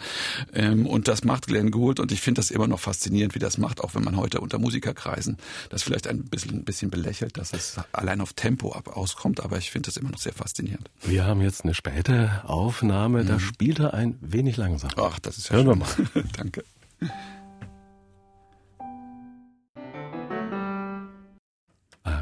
ähm, 0.54 0.86
und 0.86 1.08
das 1.08 1.24
macht 1.24 1.48
Glenn 1.48 1.70
Gould 1.70 2.00
und 2.00 2.12
ich 2.12 2.20
finde 2.20 2.40
das 2.40 2.50
immer 2.50 2.66
noch 2.66 2.80
faszinierend, 2.80 3.34
wie 3.34 3.38
das 3.38 3.58
macht, 3.58 3.80
auch 3.82 3.94
wenn 3.94 4.04
man 4.04 4.16
heute 4.16 4.40
unter 4.40 4.58
Musikerkreisen 4.58 5.36
das 5.68 5.82
vielleicht 5.82 6.06
ein 6.06 6.24
bisschen, 6.24 6.52
ein 6.52 6.64
bisschen 6.64 6.90
belächelt, 6.90 7.36
dass 7.36 7.52
es 7.52 7.76
allein 7.92 8.20
auf 8.20 8.32
Tempo 8.32 8.72
ab 8.72 8.88
auskommt, 8.88 9.40
aber 9.40 9.58
ich 9.58 9.70
finde 9.70 9.88
das 9.88 9.96
immer 9.96 10.10
noch 10.10 10.18
sehr 10.18 10.32
faszinierend. 10.32 10.90
Wir 11.00 11.26
haben 11.26 11.40
jetzt 11.40 11.64
eine 11.64 11.74
späte 11.74 12.42
Aufnahme, 12.44 13.24
da 13.24 13.34
mhm. 13.34 13.40
spielt 13.40 13.78
er 13.78 13.94
ein 13.94 14.16
wenig 14.20 14.56
langsam. 14.56 14.90
Ach, 14.96 15.18
das 15.18 15.38
ist 15.38 15.50
ja 15.50 15.56
Hören 15.56 15.84
schön. 15.84 16.06
wir 16.12 16.14
mal. 16.14 16.24
Danke. 16.36 16.64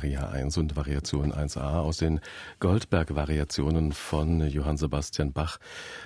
Aria 0.03 0.31
1 0.31 0.57
und 0.59 0.75
Variation 0.75 1.33
1a 1.33 1.81
aus 1.81 1.99
den 1.99 2.21
Goldberg-Variationen 2.59 3.93
von 3.93 4.41
Johann 4.49 4.77
Sebastian 4.77 5.33
Bach. 5.33 5.59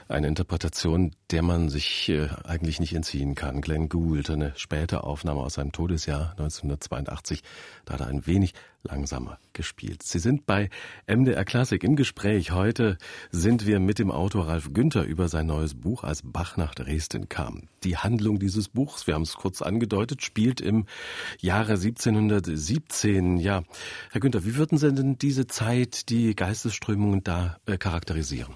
Eine 0.08 0.28
Interpretation, 0.28 1.12
der 1.30 1.42
man 1.42 1.70
sich 1.70 2.08
äh, 2.10 2.28
eigentlich 2.44 2.78
nicht 2.78 2.94
entziehen 2.94 3.34
kann. 3.34 3.62
Glenn 3.62 3.88
Gould, 3.88 4.28
eine 4.28 4.52
späte 4.56 5.04
Aufnahme 5.04 5.40
aus 5.40 5.54
seinem 5.54 5.72
Todesjahr 5.72 6.32
1982, 6.32 7.42
da 7.86 7.94
hat 7.94 8.00
er 8.00 8.08
ein 8.08 8.26
wenig 8.26 8.52
langsamer 8.86 9.38
gespielt. 9.52 10.02
Sie 10.02 10.18
sind 10.18 10.46
bei 10.46 10.70
MDR 11.06 11.44
Klassik 11.44 11.84
im 11.84 11.96
Gespräch. 11.96 12.52
Heute 12.52 12.98
sind 13.30 13.66
wir 13.66 13.80
mit 13.80 13.98
dem 13.98 14.10
Autor 14.10 14.48
Ralf 14.48 14.72
Günther 14.72 15.04
über 15.04 15.28
sein 15.28 15.46
neues 15.46 15.74
Buch 15.74 16.04
Als 16.04 16.22
Bach 16.24 16.56
nach 16.56 16.74
Dresden 16.74 17.28
kam. 17.28 17.68
Die 17.84 17.96
Handlung 17.96 18.38
dieses 18.38 18.68
Buchs, 18.68 19.06
wir 19.06 19.14
haben 19.14 19.22
es 19.22 19.34
kurz 19.34 19.62
angedeutet, 19.62 20.22
spielt 20.22 20.60
im 20.60 20.86
Jahre 21.40 21.72
1717. 21.72 23.38
Ja, 23.38 23.62
Herr 24.10 24.20
Günther, 24.20 24.44
wie 24.44 24.56
würden 24.56 24.78
Sie 24.78 24.92
denn 24.92 25.18
diese 25.18 25.46
Zeit, 25.46 26.08
die 26.08 26.34
Geistesströmungen 26.34 27.22
da 27.24 27.58
äh, 27.66 27.78
charakterisieren? 27.78 28.54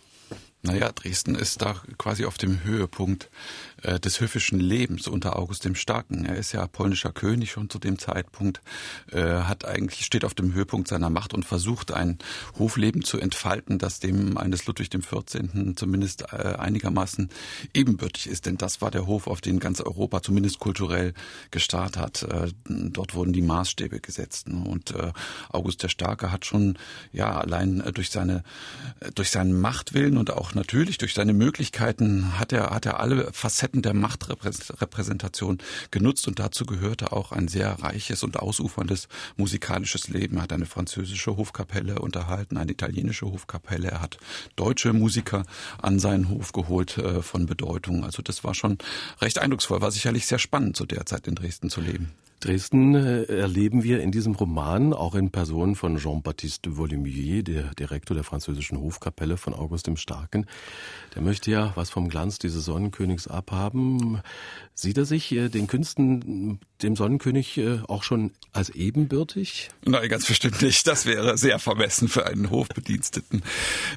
Naja, 0.62 0.92
Dresden 0.92 1.36
ist 1.36 1.62
da 1.62 1.80
quasi 1.96 2.26
auf 2.26 2.36
dem 2.36 2.62
Höhepunkt 2.64 3.30
des 3.82 4.20
höfischen 4.20 4.60
Lebens 4.60 5.08
unter 5.08 5.38
August 5.38 5.64
dem 5.64 5.74
Starken. 5.74 6.24
Er 6.24 6.36
ist 6.36 6.52
ja 6.52 6.66
polnischer 6.66 7.12
König 7.12 7.50
schon 7.50 7.70
zu 7.70 7.78
dem 7.78 7.98
Zeitpunkt, 7.98 8.60
äh, 9.12 9.20
hat 9.20 9.64
eigentlich 9.64 10.04
steht 10.04 10.24
auf 10.24 10.34
dem 10.34 10.52
Höhepunkt 10.54 10.88
seiner 10.88 11.10
Macht 11.10 11.34
und 11.34 11.44
versucht 11.44 11.92
ein 11.92 12.18
Hofleben 12.58 13.02
zu 13.02 13.18
entfalten, 13.18 13.78
das 13.78 14.00
dem 14.00 14.36
eines 14.36 14.66
Ludwig 14.66 14.90
dem 14.90 15.02
14. 15.02 15.76
zumindest 15.76 16.32
äh, 16.32 16.54
einigermaßen 16.58 17.30
ebenbürtig 17.74 18.28
ist. 18.28 18.46
Denn 18.46 18.56
das 18.56 18.80
war 18.80 18.90
der 18.90 19.06
Hof, 19.06 19.26
auf 19.26 19.40
den 19.40 19.58
ganz 19.58 19.80
Europa 19.80 20.22
zumindest 20.22 20.58
kulturell 20.58 21.14
gestarrt 21.50 21.96
hat. 21.96 22.22
Äh, 22.22 22.52
dort 22.66 23.14
wurden 23.14 23.32
die 23.32 23.42
Maßstäbe 23.42 24.00
gesetzt. 24.00 24.48
Ne? 24.48 24.68
Und 24.68 24.92
äh, 24.92 25.12
August 25.50 25.82
der 25.82 25.88
Starke 25.88 26.32
hat 26.32 26.44
schon 26.44 26.78
ja 27.12 27.38
allein 27.38 27.80
äh, 27.80 27.92
durch 27.92 28.10
seine 28.10 28.42
durch 29.14 29.30
seinen 29.30 29.58
Machtwillen 29.58 30.16
und 30.16 30.30
auch 30.30 30.54
natürlich 30.54 30.98
durch 30.98 31.14
seine 31.14 31.32
Möglichkeiten 31.32 32.38
hat 32.38 32.52
er, 32.52 32.70
hat 32.70 32.86
er 32.86 33.00
alle 33.00 33.32
Facetten 33.32 33.69
der 33.72 33.94
Machtrepräsentation 33.94 35.58
genutzt 35.90 36.28
und 36.28 36.38
dazu 36.38 36.66
gehörte 36.66 37.12
auch 37.12 37.32
ein 37.32 37.48
sehr 37.48 37.82
reiches 37.82 38.22
und 38.22 38.38
ausuferndes 38.38 39.08
musikalisches 39.36 40.08
Leben. 40.08 40.36
Er 40.36 40.42
hat 40.42 40.52
eine 40.52 40.66
französische 40.66 41.36
Hofkapelle 41.36 42.00
unterhalten, 42.00 42.56
eine 42.56 42.72
italienische 42.72 43.26
Hofkapelle. 43.26 43.88
Er 43.88 44.02
hat 44.02 44.18
deutsche 44.56 44.92
Musiker 44.92 45.44
an 45.80 45.98
seinen 45.98 46.28
Hof 46.28 46.52
geholt 46.52 46.98
äh, 46.98 47.22
von 47.22 47.46
Bedeutung. 47.46 48.04
Also 48.04 48.22
das 48.22 48.44
war 48.44 48.54
schon 48.54 48.78
recht 49.20 49.38
eindrucksvoll, 49.38 49.80
war 49.80 49.90
sicherlich 49.90 50.26
sehr 50.26 50.38
spannend 50.38 50.76
zu 50.76 50.86
der 50.86 51.06
Zeit 51.06 51.26
in 51.26 51.34
Dresden 51.34 51.70
zu 51.70 51.80
leben. 51.80 52.12
Dresden 52.40 52.94
äh, 52.94 53.24
erleben 53.24 53.82
wir 53.82 54.00
in 54.00 54.10
diesem 54.10 54.34
Roman 54.34 54.94
auch 54.94 55.14
in 55.14 55.30
Person 55.30 55.74
von 55.74 55.98
Jean-Baptiste 55.98 56.78
Volumier, 56.78 57.42
der 57.42 57.74
Direktor 57.74 58.14
der 58.14 58.24
französischen 58.24 58.80
Hofkapelle 58.80 59.36
von 59.36 59.52
August 59.52 59.86
dem 59.86 59.96
Starken. 59.96 60.46
Der 61.14 61.22
möchte 61.22 61.50
ja 61.50 61.72
was 61.74 61.90
vom 61.90 62.08
Glanz 62.08 62.38
dieses 62.38 62.64
Sonnenkönigs 62.64 63.28
abhaben. 63.28 64.22
Sieht 64.74 64.96
er 64.96 65.04
sich 65.04 65.30
äh, 65.32 65.48
den 65.50 65.66
Künsten 65.66 66.60
dem 66.82 66.96
Sonnenkönig 66.96 67.58
äh, 67.58 67.80
auch 67.88 68.02
schon 68.02 68.32
als 68.52 68.70
ebenbürtig? 68.70 69.70
Nein, 69.84 70.08
ganz 70.08 70.26
bestimmt 70.26 70.62
nicht. 70.62 70.86
Das 70.86 71.06
wäre 71.06 71.36
sehr 71.36 71.58
vermessen 71.58 72.08
für 72.08 72.26
einen 72.26 72.50
Hofbediensteten. 72.50 73.42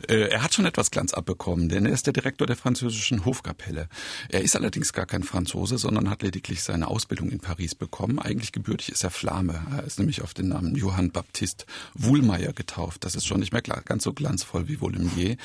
Er 0.07 0.43
hat 0.43 0.53
schon 0.53 0.65
etwas 0.65 0.91
Glanz 0.91 1.13
abbekommen, 1.13 1.69
denn 1.69 1.85
er 1.85 1.93
ist 1.93 2.05
der 2.05 2.13
Direktor 2.13 2.47
der 2.47 2.55
französischen 2.55 3.25
Hofkapelle. 3.25 3.87
Er 4.29 4.41
ist 4.41 4.55
allerdings 4.55 4.93
gar 4.93 5.05
kein 5.05 5.23
Franzose, 5.23 5.77
sondern 5.77 6.09
hat 6.09 6.21
lediglich 6.23 6.63
seine 6.63 6.87
Ausbildung 6.87 7.29
in 7.29 7.39
Paris 7.39 7.75
bekommen 7.75 8.19
eigentlich 8.19 8.51
gebürtig 8.51 8.89
ist 8.89 9.03
er 9.03 9.09
Flame. 9.11 9.61
Er 9.71 9.83
ist 9.83 9.99
nämlich 9.99 10.21
auf 10.21 10.33
den 10.33 10.49
Namen 10.49 10.75
Johann 10.75 11.11
Baptist 11.11 11.65
Wuhlmeier 11.93 12.53
getauft. 12.53 13.03
Das 13.05 13.15
ist 13.15 13.25
schon 13.25 13.39
nicht 13.39 13.53
mehr 13.53 13.61
ganz 13.61 14.03
so 14.03 14.13
glanzvoll 14.13 14.67
wie 14.67 14.81
Volimier. 14.81 15.37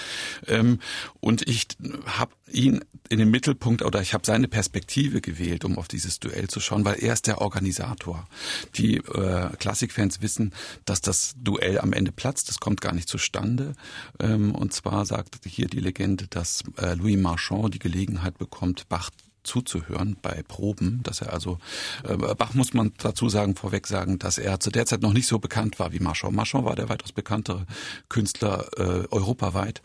Ähm, 0.47 0.79
und 1.21 1.47
ich 1.49 1.67
habe 2.07 2.33
ihn 2.51 2.85
in 3.09 3.19
den 3.19 3.31
Mittelpunkt 3.31 3.83
oder 3.83 4.01
ich 4.01 4.15
habe 4.15 4.25
seine 4.27 4.49
Perspektive 4.49 5.21
gewählt, 5.21 5.65
um 5.65 5.79
auf 5.79 5.89
dieses 5.89 6.21
Duell 6.21 6.49
zu 6.49 6.61
schauen, 6.61 6.85
weil 6.85 7.03
er 7.03 7.13
ist 7.13 7.27
der 7.29 7.41
Organisator. 7.41 8.27
Die 8.75 8.97
äh, 8.97 9.51
Klassikfans 9.59 10.23
wissen, 10.23 10.53
dass 10.85 11.01
das 11.01 11.35
Duell 11.43 11.79
am 11.79 11.93
Ende 11.93 12.13
platzt. 12.13 12.49
Das 12.49 12.59
kommt 12.59 12.81
gar 12.81 12.95
nicht 12.95 13.09
zustande. 13.09 13.75
Ähm, 14.19 14.55
und 14.55 14.73
zwar 14.73 15.07
sagt 15.07 15.39
hier 15.45 15.69
die 15.69 15.81
Legende, 15.81 16.27
dass 16.29 16.65
äh, 16.79 16.95
Louis 16.95 17.19
Marchand 17.19 17.75
die 17.75 17.79
Gelegenheit 17.79 18.39
bekommt, 18.39 18.89
Bach 18.89 19.11
zuzuhören 19.43 20.17
bei 20.21 20.43
Proben, 20.47 21.01
dass 21.03 21.21
er 21.21 21.33
also 21.33 21.59
äh, 22.05 22.17
Bach 22.35 22.55
muss 22.55 22.75
man 22.75 22.93
dazu 22.99 23.29
sagen 23.29 23.57
vorweg 23.57 23.87
sagen, 23.87 24.19
dass 24.19 24.39
er 24.39 24.61
zu 24.61 24.71
der 24.71 24.87
Zeit 24.87 25.03
noch 25.03 25.13
nicht 25.13 25.27
so 25.27 25.39
bekannt 25.39 25.79
war 25.79 25.93
wie 25.93 26.01
Marchand. 26.01 26.35
Marchand 26.35 26.65
war 26.65 26.77
der 26.77 26.89
weitaus 26.89 27.13
bekanntere 27.13 27.67
Künstler 28.09 28.67
äh, 28.77 29.07
europaweit 29.11 29.83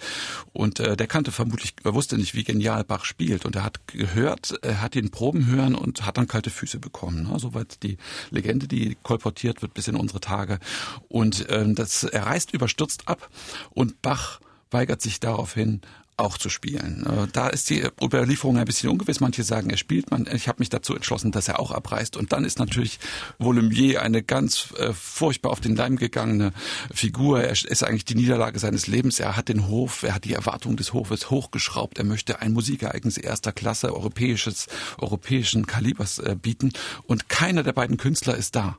und 0.52 0.80
äh, 0.80 0.98
der 0.98 1.08
kannte 1.08 1.32
vermutlich, 1.32 1.74
er 1.84 1.94
wusste 1.94 2.18
nicht, 2.18 2.36
wie 2.36 2.44
genial 2.44 2.84
Bach 2.84 3.06
spielt 3.06 3.46
und 3.46 3.56
er 3.56 3.64
hat 3.64 3.88
gehört, 3.88 4.58
er 4.62 4.82
hat 4.82 4.96
ihn 4.96 5.12
Proben 5.12 5.48
hören 5.48 5.76
und 5.76 6.06
hat 6.06 6.18
dann 6.18 6.28
kalte 6.28 6.50
Füße 6.50 6.80
bekommen. 6.80 7.24
Ne? 7.24 7.40
Soweit 7.40 7.84
die 7.84 7.98
Legende, 8.32 8.68
die 8.68 8.98
kolportiert 9.04 9.62
wird 9.62 9.74
bis 9.74 9.88
in 9.88 9.96
unsere 9.96 10.20
Tage 10.20 10.60
und 11.08 11.46
ähm, 11.50 11.76
das 11.76 12.04
er 12.04 12.26
reist 12.26 12.54
überstürzt 12.54 13.08
ab 13.08 13.30
und 13.72 14.02
Bach 14.02 14.40
weigert 14.72 15.02
sich 15.02 15.20
daraufhin 15.20 15.82
auch 16.18 16.38
zu 16.38 16.50
spielen. 16.50 17.06
Äh, 17.06 17.28
da 17.32 17.48
ist 17.48 17.70
die 17.70 17.84
Überlieferung 18.02 18.58
ein 18.58 18.66
bisschen 18.66 18.90
ungewiss. 18.90 19.20
Manche 19.20 19.44
sagen, 19.44 19.70
er 19.70 19.78
spielt. 19.78 20.12
Man, 20.12 20.28
ich 20.32 20.48
habe 20.48 20.60
mich 20.60 20.70
dazu 20.70 20.96
entschlossen, 20.96 21.32
dass 21.32 21.48
er 21.48 21.60
auch 21.60 21.72
abreißt. 21.72 22.18
Und 22.18 22.34
dann 22.34 22.46
ist 22.46 22.60
natürlich 22.60 23.00
Volumier 23.40 24.02
eine 24.02 24.24
ganz 24.24 24.74
äh, 24.78 24.94
furchtbar 24.94 25.52
auf 25.52 25.60
den 25.60 25.76
Leim 25.76 25.96
gegangene 25.96 26.54
Figur. 26.94 27.42
Er 27.42 27.52
ist 27.52 27.84
eigentlich 27.84 28.06
die 28.06 28.16
Niederlage 28.16 28.60
seines 28.60 28.88
Lebens. 28.88 29.20
Er 29.20 29.36
hat 29.36 29.50
den 29.50 29.68
Hof, 29.68 30.04
er 30.04 30.16
hat 30.16 30.26
die 30.26 30.34
Erwartungen 30.34 30.78
des 30.78 30.94
Hofes 30.94 31.30
hochgeschraubt. 31.30 31.98
Er 31.98 32.06
möchte 32.06 32.42
ein 32.42 32.54
Musikereignis 32.54 33.18
erster 33.18 33.52
Klasse, 33.52 33.94
europäisches, 33.94 34.68
europäischen 34.98 35.66
Kalibers 35.66 36.20
äh, 36.20 36.36
bieten. 36.40 36.74
Und 37.04 37.30
keiner 37.30 37.64
der 37.64 37.74
beiden 37.74 37.98
Künstler 37.98 38.36
ist 38.36 38.56
da. 38.56 38.78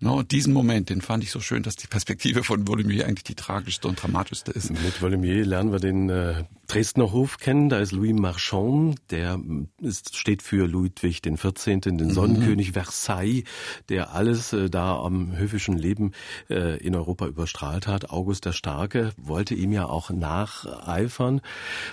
No, 0.00 0.22
diesen 0.22 0.52
Moment, 0.52 0.90
den 0.90 1.00
fand 1.00 1.24
ich 1.24 1.30
so 1.30 1.40
schön, 1.40 1.62
dass 1.62 1.76
die 1.76 1.86
Perspektive 1.86 2.44
von 2.44 2.66
Volumier 2.68 3.06
eigentlich 3.06 3.24
die 3.24 3.34
tragischste 3.34 3.88
und 3.88 4.02
dramatischste 4.02 4.52
ist. 4.52 4.70
Mit 4.70 5.00
Volumier 5.00 5.44
lernen 5.46 5.72
wir 5.72 5.78
den 5.78 6.10
äh, 6.10 6.44
Dresdner 6.66 7.12
Hof 7.12 7.38
kennen. 7.38 7.68
Da 7.68 7.78
ist 7.78 7.92
Louis 7.92 8.14
Marchand, 8.14 8.98
der 9.10 9.38
ist, 9.80 10.16
steht 10.16 10.42
für 10.42 10.66
Ludwig 10.66 11.22
den 11.22 11.36
14., 11.36 11.80
den 11.80 11.96
mhm. 11.96 12.10
Sonnenkönig 12.10 12.72
Versailles, 12.72 13.44
der 13.88 14.12
alles 14.12 14.52
äh, 14.52 14.70
da 14.70 14.98
am 14.98 15.36
höfischen 15.36 15.78
Leben 15.78 16.12
äh, 16.50 16.78
in 16.78 16.94
Europa 16.94 17.26
überstrahlt 17.26 17.86
hat. 17.86 18.10
August 18.10 18.44
der 18.44 18.52
Starke 18.52 19.12
wollte 19.16 19.54
ihm 19.54 19.72
ja 19.72 19.86
auch 19.86 20.10
nacheifern. 20.10 21.40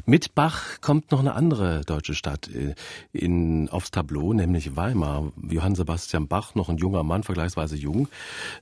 Mit 0.06 0.36
Bach 0.36 0.82
kommt 0.82 1.12
noch 1.12 1.20
eine 1.20 1.34
andere 1.34 1.82
deutsche 1.86 2.16
Stadt 2.16 2.50
äh, 2.50 2.76
in, 3.12 3.70
aufs 3.70 3.92
Tableau, 3.92 4.34
nämlich 4.34 4.76
Weimar. 4.76 5.32
Johann 5.50 5.76
Sebastian 5.76 6.28
Bach, 6.28 6.56
noch 6.56 6.70
ein 6.70 6.78
junger 6.78 7.04
Mann, 7.04 7.24
vergleichsweise 7.24 7.76
jung. 7.76 7.91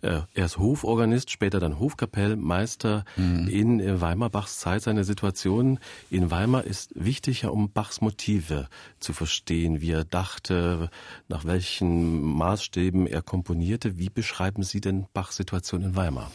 Äh, 0.01 0.21
er 0.33 0.45
ist 0.45 0.57
Hoforganist, 0.57 1.31
später 1.31 1.59
dann 1.59 1.79
Hofkapellmeister 1.79 3.05
mhm. 3.15 3.48
in 3.48 3.79
äh, 3.79 4.01
Weimar. 4.01 4.29
Bachs 4.29 4.59
Zeit, 4.59 4.81
seine 4.81 5.03
Situation 5.03 5.79
in 6.09 6.31
Weimar 6.31 6.63
ist 6.63 6.91
wichtiger, 6.95 7.53
um 7.53 7.71
Bachs 7.71 8.01
Motive 8.01 8.67
zu 9.00 9.13
verstehen, 9.13 9.81
wie 9.81 9.91
er 9.91 10.05
dachte, 10.05 10.89
nach 11.27 11.45
welchen 11.45 12.21
Maßstäben 12.21 13.07
er 13.07 13.21
komponierte. 13.21 13.98
Wie 13.98 14.09
beschreiben 14.09 14.63
Sie 14.63 14.81
denn 14.81 15.05
Bachs 15.13 15.36
Situation 15.36 15.83
in 15.83 15.95
Weimar? 15.95 16.31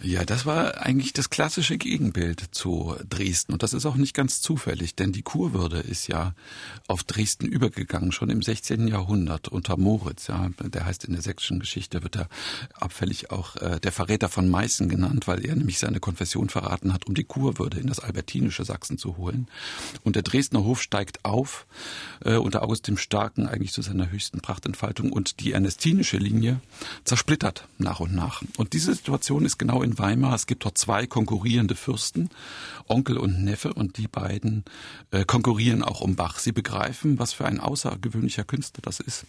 Ja, 0.00 0.24
das 0.24 0.44
war 0.44 0.82
eigentlich 0.82 1.12
das 1.12 1.30
klassische 1.30 1.78
Gegenbild 1.78 2.48
zu 2.50 2.96
Dresden. 3.08 3.52
Und 3.52 3.62
das 3.62 3.72
ist 3.72 3.86
auch 3.86 3.94
nicht 3.94 4.12
ganz 4.12 4.42
zufällig, 4.42 4.96
denn 4.96 5.12
die 5.12 5.22
Kurwürde 5.22 5.78
ist 5.78 6.08
ja 6.08 6.34
auf 6.88 7.04
Dresden 7.04 7.46
übergegangen, 7.46 8.10
schon 8.10 8.28
im 8.28 8.42
16. 8.42 8.88
Jahrhundert 8.88 9.48
unter 9.48 9.76
Moritz. 9.78 10.26
Ja, 10.26 10.50
der 10.60 10.84
heißt 10.84 11.04
in 11.04 11.12
der 11.12 11.22
sächsischen 11.22 11.60
Geschichte, 11.60 12.02
wird 12.02 12.16
er 12.16 12.28
abfällig 12.74 13.30
auch 13.30 13.54
äh, 13.56 13.78
der 13.80 13.92
Verräter 13.92 14.28
von 14.28 14.48
Meißen 14.48 14.88
genannt, 14.88 15.28
weil 15.28 15.46
er 15.46 15.54
nämlich 15.54 15.78
seine 15.78 16.00
Konfession 16.00 16.48
verraten 16.48 16.92
hat, 16.92 17.06
um 17.06 17.14
die 17.14 17.24
Kurwürde 17.24 17.78
in 17.78 17.86
das 17.86 18.00
albertinische 18.00 18.64
Sachsen 18.64 18.98
zu 18.98 19.16
holen. 19.16 19.46
Und 20.02 20.16
der 20.16 20.22
Dresdner 20.22 20.64
Hof 20.64 20.82
steigt 20.82 21.24
auf, 21.24 21.66
äh, 22.24 22.34
unter 22.34 22.62
August 22.62 22.88
dem 22.88 22.98
Starken 22.98 23.46
eigentlich 23.46 23.72
zu 23.72 23.80
seiner 23.80 24.10
höchsten 24.10 24.40
Prachtentfaltung 24.40 25.12
und 25.12 25.38
die 25.38 25.52
ernestinische 25.52 26.18
Linie 26.18 26.60
zersplittert 27.04 27.68
nach 27.78 28.00
und 28.00 28.12
nach. 28.12 28.42
Und 28.56 28.72
diese 28.72 28.92
Situation 28.92 29.44
ist 29.44 29.56
genau 29.56 29.83
in 29.84 29.98
Weimar. 29.98 30.34
Es 30.34 30.46
gibt 30.46 30.64
dort 30.64 30.78
zwei 30.78 31.06
konkurrierende 31.06 31.74
Fürsten, 31.76 32.30
Onkel 32.88 33.16
und 33.16 33.44
Neffe, 33.44 33.72
und 33.72 33.98
die 33.98 34.08
beiden 34.08 34.64
äh, 35.10 35.24
konkurrieren 35.24 35.82
auch 35.82 36.00
um 36.00 36.16
Bach. 36.16 36.38
Sie 36.38 36.52
begreifen, 36.52 37.18
was 37.18 37.32
für 37.32 37.44
ein 37.44 37.60
außergewöhnlicher 37.60 38.44
Künstler 38.44 38.82
das 38.82 39.00
ist. 39.00 39.26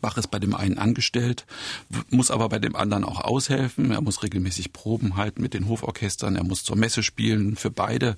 Bach 0.00 0.16
ist 0.16 0.30
bei 0.30 0.38
dem 0.38 0.54
einen 0.54 0.78
angestellt, 0.78 1.46
muss 2.10 2.30
aber 2.30 2.48
bei 2.48 2.58
dem 2.58 2.76
anderen 2.76 3.04
auch 3.04 3.20
aushelfen. 3.20 3.90
Er 3.90 4.00
muss 4.00 4.22
regelmäßig 4.22 4.72
Proben 4.72 5.16
halten 5.16 5.42
mit 5.42 5.54
den 5.54 5.68
Hoforchestern. 5.68 6.36
Er 6.36 6.44
muss 6.44 6.64
zur 6.64 6.76
Messe 6.76 7.02
spielen 7.02 7.56
für 7.56 7.70
beide 7.70 8.16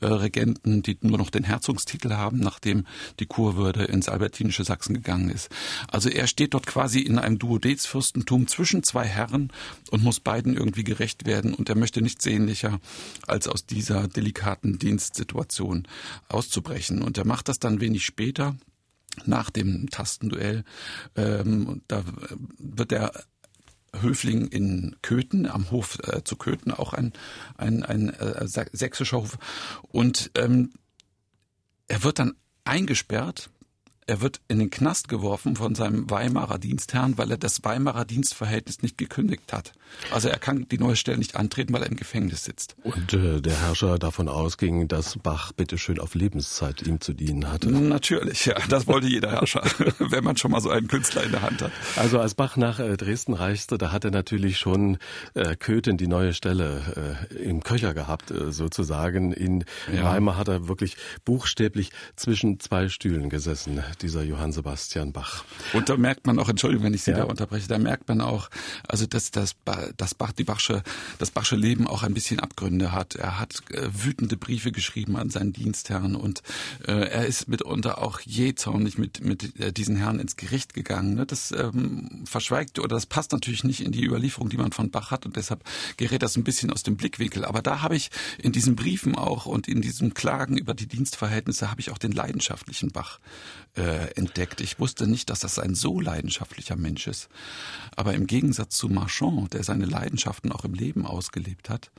äh, 0.00 0.06
Regenten, 0.06 0.82
die 0.82 0.98
nur 1.00 1.18
noch 1.18 1.30
den 1.30 1.44
Herzogstitel 1.44 2.12
haben, 2.12 2.38
nachdem 2.38 2.84
die 3.20 3.26
Kurwürde 3.26 3.84
ins 3.84 4.08
albertinische 4.08 4.64
Sachsen 4.64 4.94
gegangen 4.94 5.30
ist. 5.30 5.48
Also 5.88 6.08
er 6.08 6.26
steht 6.26 6.54
dort 6.54 6.66
quasi 6.66 7.00
in 7.00 7.18
einem 7.18 7.38
Duodezfürstentum 7.38 8.46
zwischen 8.46 8.82
zwei 8.82 9.04
Herren 9.04 9.52
und 9.90 10.02
muss 10.02 10.20
beiden 10.20 10.56
irgendwie 10.56 10.84
gerecht 10.84 11.26
werden. 11.26 11.54
Und 11.54 11.68
er 11.68 11.76
möchte 11.76 12.02
nichts 12.02 12.24
sehnlicher, 12.24 12.80
als 13.26 13.48
aus 13.48 13.66
dieser 13.66 14.08
delikaten 14.08 14.78
Dienstsituation 14.78 15.86
auszubrechen. 16.28 17.02
Und 17.02 17.18
er 17.18 17.26
macht 17.26 17.48
das 17.48 17.58
dann 17.58 17.80
wenig 17.80 18.04
später 18.04 18.56
nach 19.26 19.50
dem 19.50 19.88
Tastenduell. 19.90 20.64
Ähm, 21.16 21.82
da 21.88 22.04
wird 22.58 22.90
der 22.90 23.12
Höfling 24.00 24.48
in 24.48 24.96
Köthen, 25.02 25.46
am 25.46 25.70
Hof 25.70 25.98
äh, 26.06 26.22
zu 26.24 26.36
Köthen, 26.36 26.72
auch 26.72 26.92
ein, 26.92 27.12
ein, 27.56 27.82
ein 27.82 28.10
äh, 28.10 28.46
sächsischer 28.46 29.18
Hof. 29.18 29.38
Und 29.82 30.30
ähm, 30.34 30.72
er 31.88 32.02
wird 32.04 32.18
dann 32.18 32.34
eingesperrt 32.64 33.50
er 34.08 34.22
wird 34.22 34.40
in 34.48 34.58
den 34.58 34.70
Knast 34.70 35.08
geworfen 35.08 35.56
von 35.56 35.74
seinem 35.74 36.08
Weimarer 36.08 36.58
Dienstherrn, 36.58 37.18
weil 37.18 37.30
er 37.30 37.36
das 37.36 37.62
Weimarer 37.64 38.06
Dienstverhältnis 38.06 38.80
nicht 38.80 38.96
gekündigt 38.96 39.52
hat. 39.52 39.72
Also 40.10 40.28
er 40.28 40.38
kann 40.38 40.66
die 40.68 40.78
neue 40.78 40.96
Stelle 40.96 41.18
nicht 41.18 41.36
antreten, 41.36 41.74
weil 41.74 41.82
er 41.82 41.90
im 41.90 41.96
Gefängnis 41.96 42.44
sitzt. 42.44 42.74
Und 42.82 43.12
äh, 43.12 43.40
der 43.42 43.60
Herrscher 43.60 43.98
davon 43.98 44.28
ausging, 44.28 44.88
dass 44.88 45.18
Bach 45.18 45.52
bitteschön 45.52 45.98
auf 45.98 46.14
Lebenszeit 46.14 46.82
ihm 46.86 47.00
zu 47.00 47.12
dienen 47.12 47.52
hatte. 47.52 47.70
Natürlich, 47.70 48.46
ja. 48.46 48.54
Das 48.70 48.86
wollte 48.86 49.08
jeder 49.08 49.30
Herrscher, 49.30 49.62
wenn 49.98 50.24
man 50.24 50.38
schon 50.38 50.52
mal 50.52 50.60
so 50.62 50.70
einen 50.70 50.88
Künstler 50.88 51.24
in 51.24 51.32
der 51.32 51.42
Hand 51.42 51.60
hat. 51.60 51.72
Also 51.96 52.18
als 52.18 52.34
Bach 52.34 52.56
nach 52.56 52.80
äh, 52.80 52.96
Dresden 52.96 53.34
reiste, 53.34 53.76
da 53.76 53.92
hat 53.92 54.06
er 54.06 54.10
natürlich 54.10 54.58
schon 54.58 54.96
äh, 55.34 55.54
Köthen 55.54 55.98
die 55.98 56.08
neue 56.08 56.32
Stelle 56.32 57.18
äh, 57.30 57.34
im 57.34 57.62
Köcher 57.62 57.92
gehabt, 57.92 58.30
äh, 58.30 58.52
sozusagen. 58.52 59.32
In 59.32 59.64
ja. 59.92 60.04
Weimar 60.04 60.38
hat 60.38 60.48
er 60.48 60.66
wirklich 60.66 60.96
buchstäblich 61.26 61.90
zwischen 62.16 62.58
zwei 62.58 62.88
Stühlen 62.88 63.28
gesessen 63.28 63.82
dieser 64.02 64.22
Johann 64.22 64.52
Sebastian 64.52 65.12
Bach. 65.12 65.44
Und 65.72 65.88
da 65.88 65.96
merkt 65.96 66.26
man 66.26 66.38
auch, 66.38 66.48
Entschuldigung, 66.48 66.84
wenn 66.86 66.94
ich 66.94 67.02
Sie 67.02 67.10
ja. 67.10 67.18
da 67.18 67.24
unterbreche, 67.24 67.68
da 67.68 67.78
merkt 67.78 68.08
man 68.08 68.20
auch, 68.20 68.48
also 68.86 69.06
dass 69.06 69.30
das, 69.30 69.54
das 69.96 70.14
Bach, 70.14 70.32
die 70.32 70.44
Bachsche, 70.44 70.82
das 71.18 71.30
Bachsche 71.30 71.56
Leben 71.56 71.86
auch 71.86 72.02
ein 72.02 72.14
bisschen 72.14 72.40
Abgründe 72.40 72.92
hat. 72.92 73.14
Er 73.16 73.38
hat 73.38 73.62
äh, 73.70 73.88
wütende 73.92 74.36
Briefe 74.36 74.72
geschrieben 74.72 75.16
an 75.16 75.30
seinen 75.30 75.52
Dienstherrn 75.52 76.14
und 76.14 76.42
äh, 76.86 76.92
er 76.92 77.26
ist 77.26 77.48
mitunter 77.48 78.02
auch 78.02 78.20
jähzornig 78.20 78.98
mit, 78.98 79.24
mit 79.24 79.58
äh, 79.60 79.72
diesen 79.72 79.96
Herren 79.96 80.20
ins 80.20 80.36
Gericht 80.36 80.74
gegangen. 80.74 81.14
Ne? 81.14 81.26
Das 81.26 81.52
ähm, 81.52 82.24
verschweigt 82.24 82.78
oder 82.78 82.96
das 82.96 83.06
passt 83.06 83.32
natürlich 83.32 83.64
nicht 83.64 83.80
in 83.80 83.92
die 83.92 84.04
Überlieferung, 84.04 84.48
die 84.48 84.56
man 84.56 84.72
von 84.72 84.90
Bach 84.90 85.10
hat 85.10 85.26
und 85.26 85.36
deshalb 85.36 85.64
gerät 85.96 86.22
das 86.22 86.36
ein 86.36 86.44
bisschen 86.44 86.72
aus 86.72 86.82
dem 86.82 86.96
Blickwinkel. 86.96 87.44
Aber 87.44 87.62
da 87.62 87.82
habe 87.82 87.96
ich 87.96 88.10
in 88.38 88.52
diesen 88.52 88.76
Briefen 88.76 89.14
auch 89.16 89.46
und 89.46 89.68
in 89.68 89.82
diesem 89.82 90.14
Klagen 90.14 90.56
über 90.56 90.74
die 90.74 90.86
Dienstverhältnisse 90.86 91.70
habe 91.70 91.80
ich 91.80 91.90
auch 91.90 91.98
den 91.98 92.12
leidenschaftlichen 92.12 92.90
Bach 92.90 93.18
äh, 93.76 94.12
entdeckt. 94.14 94.60
Ich 94.60 94.78
wusste 94.78 95.06
nicht, 95.06 95.30
dass 95.30 95.40
das 95.40 95.58
ein 95.58 95.74
so 95.74 96.00
leidenschaftlicher 96.00 96.76
Mensch 96.76 97.06
ist. 97.06 97.28
Aber 97.96 98.14
im 98.14 98.26
Gegensatz 98.26 98.76
zu 98.76 98.88
Marchand, 98.88 99.54
der 99.54 99.64
seine 99.64 99.86
Leidenschaften 99.86 100.52
auch 100.52 100.64
im 100.64 100.74
Leben 100.74 101.06
ausgelebt 101.06 101.70
hat, 101.70 101.90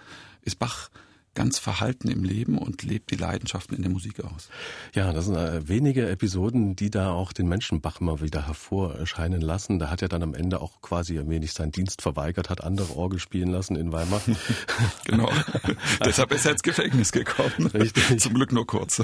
ist 0.41 0.59
Bach 0.59 0.89
ganz 1.35 1.59
verhalten 1.59 2.09
im 2.09 2.23
Leben 2.23 2.57
und 2.57 2.83
lebt 2.83 3.11
die 3.11 3.15
Leidenschaften 3.15 3.75
in 3.75 3.81
der 3.81 3.91
Musik 3.91 4.19
aus. 4.23 4.49
Ja, 4.93 5.13
das 5.13 5.25
sind 5.25 5.35
äh, 5.35 5.67
wenige 5.67 6.09
Episoden, 6.09 6.75
die 6.75 6.89
da 6.89 7.11
auch 7.11 7.31
den 7.31 7.47
Menschen 7.47 7.81
Bach 7.81 7.99
mal 7.99 8.19
wieder 8.19 8.47
hervorscheinen 8.47 9.39
lassen. 9.39 9.79
Da 9.79 9.89
hat 9.89 10.01
er 10.01 10.09
dann 10.09 10.23
am 10.23 10.33
Ende 10.33 10.59
auch 10.59 10.81
quasi 10.81 11.17
ein 11.17 11.29
wenig 11.29 11.53
seinen 11.53 11.71
Dienst 11.71 12.01
verweigert, 12.01 12.49
hat 12.49 12.61
andere 12.63 12.95
Orgel 12.95 13.19
spielen 13.19 13.51
lassen 13.51 13.75
in 13.75 13.93
Weimar. 13.93 14.21
genau. 15.05 15.31
Deshalb 16.05 16.33
ist 16.33 16.45
er 16.45 16.53
ins 16.53 16.63
Gefängnis 16.63 17.11
gekommen. 17.11 17.67
Richtig. 17.73 18.19
Zum 18.19 18.33
Glück 18.33 18.51
nur 18.51 18.67
kurz. 18.67 19.01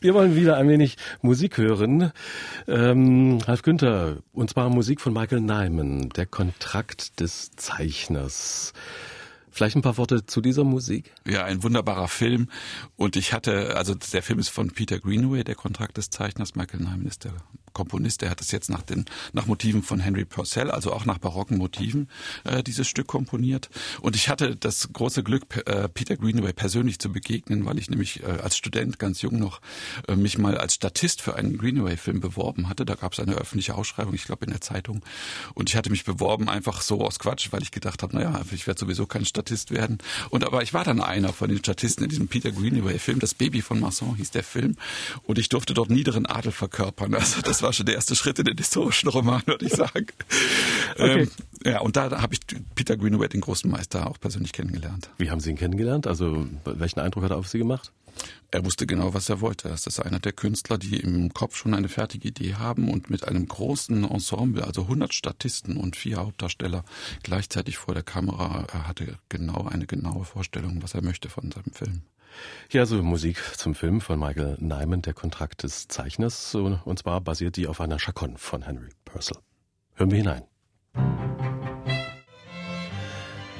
Wir 0.00 0.14
wollen 0.14 0.36
wieder 0.36 0.56
ein 0.56 0.68
wenig 0.68 0.96
Musik 1.22 1.58
hören. 1.58 2.12
Ähm, 2.66 3.38
Ralf 3.44 3.62
Günther, 3.62 4.18
und 4.32 4.50
zwar 4.50 4.68
Musik 4.70 5.00
von 5.00 5.12
Michael 5.12 5.40
Nyman, 5.40 6.10
der 6.10 6.26
Kontrakt 6.26 7.20
des 7.20 7.50
Zeichners. 7.56 8.72
Vielleicht 9.50 9.76
ein 9.76 9.82
paar 9.82 9.98
Worte 9.98 10.24
zu 10.26 10.40
dieser 10.40 10.64
Musik? 10.64 11.12
Ja, 11.26 11.44
ein 11.44 11.62
wunderbarer 11.62 12.08
Film. 12.08 12.48
Und 12.96 13.16
ich 13.16 13.32
hatte, 13.32 13.76
also 13.76 13.94
der 13.94 14.22
Film 14.22 14.38
ist 14.38 14.48
von 14.48 14.70
Peter 14.70 14.98
Greenaway, 14.98 15.42
der 15.42 15.56
Kontrakt 15.56 15.96
des 15.96 16.10
Zeichners. 16.10 16.54
Michael 16.54 16.80
Nyman 16.80 17.06
ist 17.06 17.24
der 17.24 17.32
Komponist. 17.72 18.22
Der 18.22 18.30
hat 18.30 18.40
es 18.40 18.50
jetzt 18.50 18.70
nach 18.70 18.82
den 18.82 19.04
nach 19.32 19.46
Motiven 19.46 19.82
von 19.82 20.00
Henry 20.00 20.24
Purcell, 20.24 20.70
also 20.70 20.92
auch 20.92 21.04
nach 21.04 21.18
barocken 21.18 21.58
Motiven, 21.58 22.08
äh, 22.44 22.62
dieses 22.62 22.88
Stück 22.88 23.06
komponiert. 23.06 23.70
Und 24.00 24.16
ich 24.16 24.28
hatte 24.28 24.56
das 24.56 24.92
große 24.92 25.22
Glück, 25.22 25.44
äh, 25.66 25.88
Peter 25.88 26.16
Greenaway 26.16 26.52
persönlich 26.52 26.98
zu 26.98 27.10
begegnen, 27.12 27.64
weil 27.66 27.78
ich 27.78 27.90
nämlich 27.90 28.22
äh, 28.22 28.26
als 28.42 28.56
Student 28.56 28.98
ganz 28.98 29.22
jung 29.22 29.38
noch 29.38 29.60
äh, 30.08 30.16
mich 30.16 30.38
mal 30.38 30.56
als 30.56 30.74
Statist 30.74 31.22
für 31.22 31.36
einen 31.36 31.58
Greenaway-Film 31.58 32.20
beworben 32.20 32.68
hatte. 32.68 32.84
Da 32.84 32.94
gab 32.94 33.12
es 33.12 33.20
eine 33.20 33.34
öffentliche 33.34 33.74
Ausschreibung, 33.74 34.14
ich 34.14 34.24
glaube 34.24 34.44
in 34.44 34.50
der 34.50 34.60
Zeitung. 34.60 35.02
Und 35.54 35.70
ich 35.70 35.76
hatte 35.76 35.90
mich 35.90 36.04
beworben 36.04 36.48
einfach 36.48 36.80
so 36.82 37.00
aus 37.00 37.18
Quatsch, 37.18 37.48
weil 37.50 37.62
ich 37.62 37.70
gedacht 37.70 38.02
habe, 38.02 38.16
naja, 38.16 38.40
ich 38.52 38.66
werde 38.66 38.80
sowieso 38.80 39.06
kein 39.06 39.24
Statist 39.24 39.70
werden. 39.70 39.98
Und 40.30 40.44
aber 40.44 40.62
ich 40.62 40.74
war 40.74 40.84
dann 40.84 41.00
einer 41.00 41.32
von 41.32 41.48
den 41.48 41.58
Statisten 41.58 42.04
in 42.04 42.10
diesem 42.10 42.28
Peter 42.28 42.50
Greenaway-Film. 42.50 43.18
Das 43.18 43.34
Baby 43.34 43.62
von 43.62 43.80
Masson 43.80 44.16
hieß 44.16 44.30
der 44.30 44.44
Film. 44.44 44.76
Und 45.22 45.38
ich 45.38 45.48
durfte 45.48 45.74
dort 45.74 45.90
niederen 45.90 46.26
Adel 46.26 46.52
verkörpern. 46.52 47.14
Also 47.14 47.42
das 47.60 47.66
war 47.66 47.72
schon 47.74 47.84
der 47.84 47.94
erste 47.94 48.16
Schritt 48.16 48.38
in 48.38 48.46
den 48.46 48.56
historischen 48.56 49.10
Roman, 49.10 49.42
würde 49.46 49.66
ich 49.66 49.74
sagen. 49.74 50.06
Okay. 50.96 51.22
Ähm, 51.22 51.30
ja, 51.64 51.80
und 51.80 51.96
da 51.96 52.20
habe 52.20 52.34
ich 52.34 52.40
Peter 52.74 52.96
Greenaway, 52.96 53.28
den 53.28 53.40
großen 53.40 53.70
Meister, 53.70 54.10
auch 54.10 54.18
persönlich 54.18 54.52
kennengelernt. 54.52 55.08
Wie 55.18 55.30
haben 55.30 55.40
Sie 55.40 55.50
ihn 55.50 55.56
kennengelernt? 55.56 56.06
Also 56.06 56.46
welchen 56.64 57.00
Eindruck 57.00 57.24
hat 57.24 57.30
er 57.30 57.38
auf 57.38 57.48
Sie 57.48 57.58
gemacht? 57.58 57.92
Er 58.50 58.64
wusste 58.64 58.86
genau, 58.86 59.14
was 59.14 59.28
er 59.28 59.40
wollte. 59.40 59.68
Das 59.68 59.86
ist 59.86 60.00
einer 60.00 60.18
der 60.18 60.32
Künstler, 60.32 60.76
die 60.78 60.96
im 60.96 61.32
Kopf 61.32 61.56
schon 61.56 61.72
eine 61.72 61.88
fertige 61.88 62.28
Idee 62.28 62.54
haben 62.54 62.90
und 62.90 63.08
mit 63.08 63.26
einem 63.26 63.46
großen 63.46 64.04
Ensemble, 64.04 64.64
also 64.64 64.82
100 64.82 65.14
Statisten 65.14 65.76
und 65.76 65.96
vier 65.96 66.16
Hauptdarsteller 66.16 66.84
gleichzeitig 67.22 67.78
vor 67.78 67.94
der 67.94 68.02
Kamera, 68.02 68.66
er 68.70 68.88
hatte 68.88 69.16
genau 69.28 69.68
eine 69.68 69.86
genaue 69.86 70.24
Vorstellung, 70.24 70.82
was 70.82 70.94
er 70.94 71.02
möchte 71.02 71.30
von 71.30 71.50
seinem 71.52 71.72
Film. 71.72 72.02
Ja, 72.70 72.86
so 72.86 73.02
Musik 73.02 73.38
zum 73.56 73.74
Film 73.74 74.00
von 74.00 74.18
Michael 74.18 74.56
Nyman, 74.60 75.02
der 75.02 75.14
Kontrakt 75.14 75.62
des 75.62 75.88
Zeichners, 75.88 76.54
und 76.54 76.98
zwar 76.98 77.20
basiert 77.20 77.56
die 77.56 77.66
auf 77.66 77.80
einer 77.80 77.98
Chaconne 77.98 78.38
von 78.38 78.62
Henry 78.62 78.90
Purcell. 79.04 79.38
Hören 79.94 80.10
wir 80.10 80.18
hinein. 80.18 80.42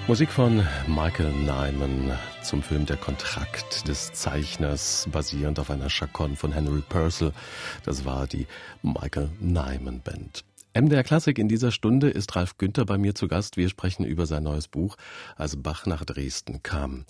Musik 0.07 0.31
von 0.31 0.67
Michael 0.89 1.33
Nyman 1.33 2.19
zum 2.43 2.63
Film 2.63 2.85
Der 2.85 2.97
Kontrakt 2.97 3.87
des 3.87 4.13
Zeichners, 4.13 5.09
basierend 5.13 5.61
auf 5.61 5.71
einer 5.71 5.89
Chaconne 5.89 6.35
von 6.35 6.53
Henry 6.53 6.83
Purcell. 6.89 7.33
Das 7.85 8.05
war 8.05 8.27
die 8.27 8.47
Michael 8.83 9.31
Nyman 9.39 10.01
Band. 10.01 10.45
MDR 10.73 11.03
Klassik 11.03 11.39
in 11.39 11.49
dieser 11.49 11.73
Stunde 11.73 12.11
ist 12.11 12.37
Ralf 12.37 12.57
Günther 12.57 12.85
bei 12.85 12.97
mir 12.97 13.17
zu 13.17 13.27
Gast. 13.27 13.57
Wir 13.57 13.69
sprechen 13.69 14.05
über 14.05 14.27
sein 14.27 14.45
neues 14.45 14.69
Buch, 14.69 14.97
als 15.37 15.61
Bach 15.61 15.85
nach 15.87 16.05
Dresden 16.05 16.63
kam. 16.63 17.07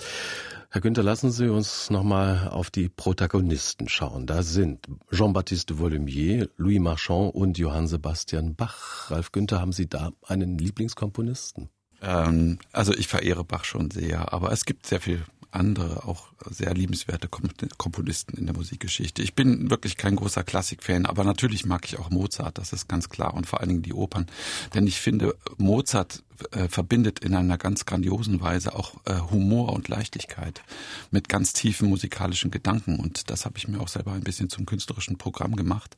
Herr 0.71 0.81
Günther, 0.81 1.02
lassen 1.02 1.31
Sie 1.31 1.49
uns 1.49 1.90
nochmal 1.90 2.49
auf 2.49 2.71
die 2.71 2.88
Protagonisten 2.88 3.88
schauen. 3.88 4.26
Da 4.26 4.43
sind 4.43 4.88
Jean-Baptiste 5.12 5.79
Volumier, 5.79 6.49
Louis 6.57 6.81
Marchand 6.81 7.35
und 7.35 7.59
Johann 7.59 7.87
Sebastian 7.87 8.55
Bach. 8.55 9.11
Ralf 9.11 9.31
Günther, 9.31 9.61
haben 9.61 9.73
Sie 9.73 9.88
da 9.88 10.12
einen 10.27 10.57
Lieblingskomponisten? 10.57 11.68
Ähm, 12.01 12.59
also 12.73 12.94
ich 12.94 13.09
verehre 13.09 13.44
Bach 13.44 13.64
schon 13.64 13.90
sehr, 13.90 14.33
aber 14.33 14.53
es 14.53 14.64
gibt 14.64 14.87
sehr 14.87 15.03
viel 15.03 15.23
andere, 15.53 16.07
auch 16.07 16.29
sehr 16.49 16.73
liebenswerte 16.75 17.29
Komponisten 17.29 18.37
in 18.37 18.47
der 18.47 18.55
Musikgeschichte. 18.55 19.23
Ich 19.23 19.35
bin 19.35 19.71
wirklich 19.71 19.97
kein 19.97 20.17
großer 20.17 20.45
Klassikfan, 20.45 21.07
aber 21.07 21.25
natürlich 21.25 21.67
mag 21.67 21.85
ich 21.87 21.99
auch 21.99 22.11
Mozart, 22.11 22.59
das 22.59 22.73
ist 22.73 22.89
ganz 22.89 23.09
klar 23.09 23.35
und 23.35 23.47
vor 23.47 23.61
allen 23.61 23.69
Dingen 23.69 23.83
die 23.83 23.95
Opern. 23.95 24.27
Denn 24.75 24.87
ich 24.87 25.01
finde, 25.01 25.37
Mozart 25.59 26.23
äh, 26.53 26.68
verbindet 26.68 27.20
in 27.20 27.35
einer 27.35 27.59
ganz 27.59 27.87
grandiosen 27.87 28.40
Weise 28.40 28.74
auch 28.74 28.94
äh, 29.05 29.14
Humor 29.31 29.72
und 29.72 29.88
Leichtigkeit 29.88 30.62
mit 31.11 31.29
ganz 31.29 31.53
tiefen 31.53 31.88
musikalischen 31.88 32.50
Gedanken. 32.50 32.98
Und 32.98 33.31
das 33.31 33.44
habe 33.44 33.59
ich 33.59 33.68
mir 33.68 33.81
auch 33.81 33.88
selber 33.88 34.12
ein 34.12 34.22
bisschen 34.22 34.50
zum 34.50 34.66
künstlerischen 34.66 35.18
Programm 35.18 35.57
gemacht. 35.57 35.96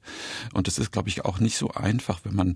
Und 0.52 0.68
es 0.68 0.78
ist, 0.78 0.92
glaube 0.92 1.08
ich, 1.08 1.24
auch 1.24 1.38
nicht 1.38 1.56
so 1.56 1.70
einfach, 1.70 2.20
wenn 2.24 2.34
man 2.34 2.54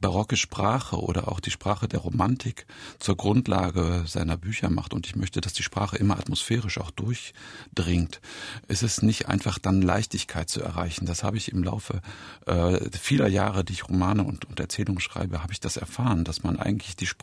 barocke 0.00 0.36
Sprache 0.36 0.96
oder 0.96 1.28
auch 1.28 1.40
die 1.40 1.50
Sprache 1.50 1.88
der 1.88 2.00
Romantik 2.00 2.66
zur 2.98 3.16
Grundlage 3.16 4.04
seiner 4.06 4.36
Bücher 4.36 4.70
macht. 4.70 4.94
Und 4.94 5.06
ich 5.06 5.16
möchte, 5.16 5.40
dass 5.40 5.52
die 5.52 5.62
Sprache 5.62 5.96
immer 5.96 6.18
atmosphärisch 6.18 6.78
auch 6.78 6.90
durchdringt. 6.90 8.20
Es 8.68 8.82
ist 8.82 9.02
nicht 9.02 9.28
einfach 9.28 9.58
dann 9.58 9.82
Leichtigkeit 9.82 10.48
zu 10.48 10.62
erreichen. 10.62 11.06
Das 11.06 11.22
habe 11.22 11.36
ich 11.36 11.52
im 11.52 11.62
Laufe 11.62 12.00
äh, 12.46 12.78
vieler 12.98 13.28
Jahre, 13.28 13.64
die 13.64 13.72
ich 13.72 13.88
Romane 13.88 14.24
und, 14.24 14.44
und 14.44 14.60
Erzählungen 14.60 15.00
schreibe, 15.00 15.42
habe 15.42 15.52
ich 15.52 15.60
das 15.60 15.76
erfahren, 15.76 16.24
dass 16.24 16.42
man 16.42 16.58
eigentlich 16.58 16.96
die 16.96 17.06
Sprache 17.06 17.17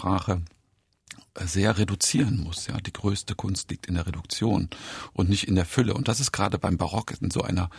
sehr 1.44 1.78
reduzieren 1.78 2.40
muss. 2.40 2.68
Ja, 2.68 2.78
die 2.80 2.94
größte 2.94 3.36
Kunst 3.36 3.70
liegt 3.70 3.88
in 3.88 3.96
der 3.96 4.08
Reduktion 4.08 4.70
und 5.14 5.30
nicht 5.30 5.48
in 5.48 5.56
der 5.56 5.66
Fülle. 5.66 5.94
Und 5.94 6.08
das 6.08 6.20
ist 6.20 6.32
gerade 6.32 6.58
beim 6.58 6.78
Barock 6.78 7.14
in 7.20 7.30
so 7.30 7.42
einer 7.42 7.70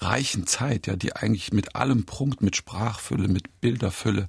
reichen 0.00 0.46
Zeit, 0.46 0.86
ja, 0.86 0.96
die 0.96 1.14
eigentlich 1.14 1.52
mit 1.52 1.76
allem 1.76 2.04
Punkt, 2.06 2.42
mit 2.42 2.56
Sprachfülle, 2.56 3.28
mit 3.28 3.60
Bilderfülle, 3.60 4.28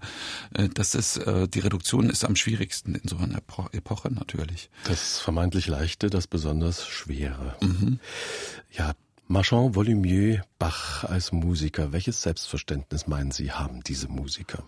äh, 0.53 0.69
das 0.69 0.95
ist 0.95 1.17
äh, 1.17 1.47
die 1.47 1.59
Reduktion 1.59 2.09
ist 2.09 2.25
am 2.25 2.35
schwierigsten 2.35 2.95
in 2.95 3.07
so 3.07 3.17
einer 3.17 3.41
Epoche 3.71 4.13
natürlich. 4.13 4.69
Das 4.85 5.19
vermeintlich 5.19 5.67
leichte, 5.67 6.09
das 6.09 6.27
besonders 6.27 6.85
schwere. 6.85 7.55
Mhm. 7.61 7.99
Ja, 8.71 8.93
Marchand, 9.27 9.75
Volumier, 9.75 10.43
Bach 10.59 11.05
als 11.05 11.31
Musiker. 11.31 11.93
Welches 11.93 12.21
Selbstverständnis 12.21 13.07
meinen 13.07 13.31
Sie 13.31 13.51
haben 13.51 13.81
diese 13.81 14.09
Musiker? 14.09 14.63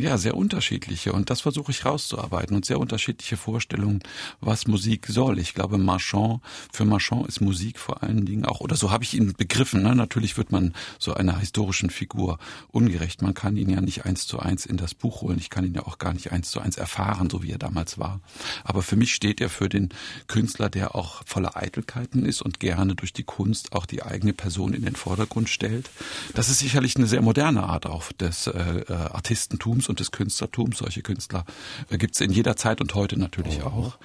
Ja, 0.00 0.16
sehr 0.16 0.34
unterschiedliche. 0.34 1.12
Und 1.12 1.28
das 1.28 1.42
versuche 1.42 1.72
ich 1.72 1.84
rauszuarbeiten 1.84 2.56
und 2.56 2.64
sehr 2.64 2.80
unterschiedliche 2.80 3.36
Vorstellungen, 3.36 4.00
was 4.40 4.66
Musik 4.66 5.06
soll. 5.08 5.38
Ich 5.38 5.52
glaube, 5.52 5.76
Marchand, 5.76 6.40
für 6.72 6.86
Marchand 6.86 7.26
ist 7.28 7.42
Musik 7.42 7.78
vor 7.78 8.02
allen 8.02 8.24
Dingen 8.24 8.46
auch, 8.46 8.60
oder 8.60 8.76
so 8.76 8.90
habe 8.90 9.04
ich 9.04 9.12
ihn 9.12 9.34
begriffen. 9.34 9.82
Ne? 9.82 9.94
Natürlich 9.94 10.38
wird 10.38 10.52
man 10.52 10.72
so 10.98 11.12
einer 11.12 11.38
historischen 11.38 11.90
Figur 11.90 12.38
ungerecht. 12.68 13.20
Man 13.20 13.34
kann 13.34 13.58
ihn 13.58 13.68
ja 13.68 13.82
nicht 13.82 14.06
eins 14.06 14.26
zu 14.26 14.38
eins 14.38 14.64
in 14.64 14.78
das 14.78 14.94
Buch 14.94 15.20
holen. 15.20 15.36
Ich 15.38 15.50
kann 15.50 15.66
ihn 15.66 15.74
ja 15.74 15.86
auch 15.86 15.98
gar 15.98 16.14
nicht 16.14 16.32
eins 16.32 16.50
zu 16.50 16.60
eins 16.60 16.78
erfahren, 16.78 17.28
so 17.28 17.42
wie 17.42 17.50
er 17.50 17.58
damals 17.58 17.98
war. 17.98 18.20
Aber 18.64 18.82
für 18.82 18.96
mich 18.96 19.12
steht 19.12 19.42
er 19.42 19.50
für 19.50 19.68
den 19.68 19.90
Künstler, 20.28 20.70
der 20.70 20.94
auch 20.94 21.22
voller 21.26 21.58
Eitelkeiten 21.58 22.24
ist 22.24 22.40
und 22.40 22.58
gerne 22.58 22.94
durch 22.94 23.12
die 23.12 23.24
Kunst 23.24 23.74
auch 23.74 23.84
die 23.84 24.02
eigene 24.02 24.32
Person 24.32 24.72
in 24.72 24.82
den 24.82 24.96
Vordergrund 24.96 25.50
stellt. 25.50 25.90
Das 26.32 26.48
ist 26.48 26.60
sicherlich 26.60 26.96
eine 26.96 27.06
sehr 27.06 27.20
moderne 27.20 27.64
Art 27.64 27.84
auch 27.84 28.12
des 28.12 28.46
äh, 28.46 28.84
äh 28.88 29.10
Artistentums 29.10 29.89
und 29.90 30.00
des 30.00 30.10
Künstlertums. 30.10 30.78
Solche 30.78 31.02
Künstler 31.02 31.44
äh, 31.90 31.98
gibt 31.98 32.14
es 32.14 32.20
in 32.20 32.32
jeder 32.32 32.56
Zeit 32.56 32.80
und 32.80 32.94
heute 32.94 33.18
natürlich 33.18 33.60
oh. 33.62 33.66
auch. 33.66 33.98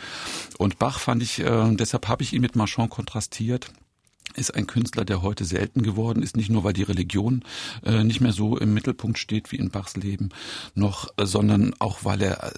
Und 0.57 0.79
Bach 0.79 0.99
fand 0.99 1.23
ich, 1.23 1.39
äh, 1.39 1.75
deshalb 1.75 2.07
habe 2.07 2.23
ich 2.23 2.33
ihn 2.33 2.41
mit 2.41 2.55
Marchand 2.55 2.89
kontrastiert 2.89 3.71
ist 4.35 4.53
ein 4.53 4.67
Künstler, 4.67 5.05
der 5.05 5.21
heute 5.21 5.45
selten 5.45 5.81
geworden 5.81 6.21
ist, 6.21 6.35
nicht 6.35 6.49
nur 6.49 6.63
weil 6.63 6.73
die 6.73 6.83
Religion 6.83 7.43
äh, 7.83 8.03
nicht 8.03 8.21
mehr 8.21 8.33
so 8.33 8.57
im 8.57 8.73
Mittelpunkt 8.73 9.17
steht 9.17 9.51
wie 9.51 9.57
in 9.57 9.69
Bachs 9.69 9.95
Leben, 9.95 10.29
noch, 10.73 11.07
äh, 11.17 11.25
sondern 11.25 11.73
auch 11.79 12.03
weil 12.03 12.21
er 12.21 12.43
äh, 12.43 12.51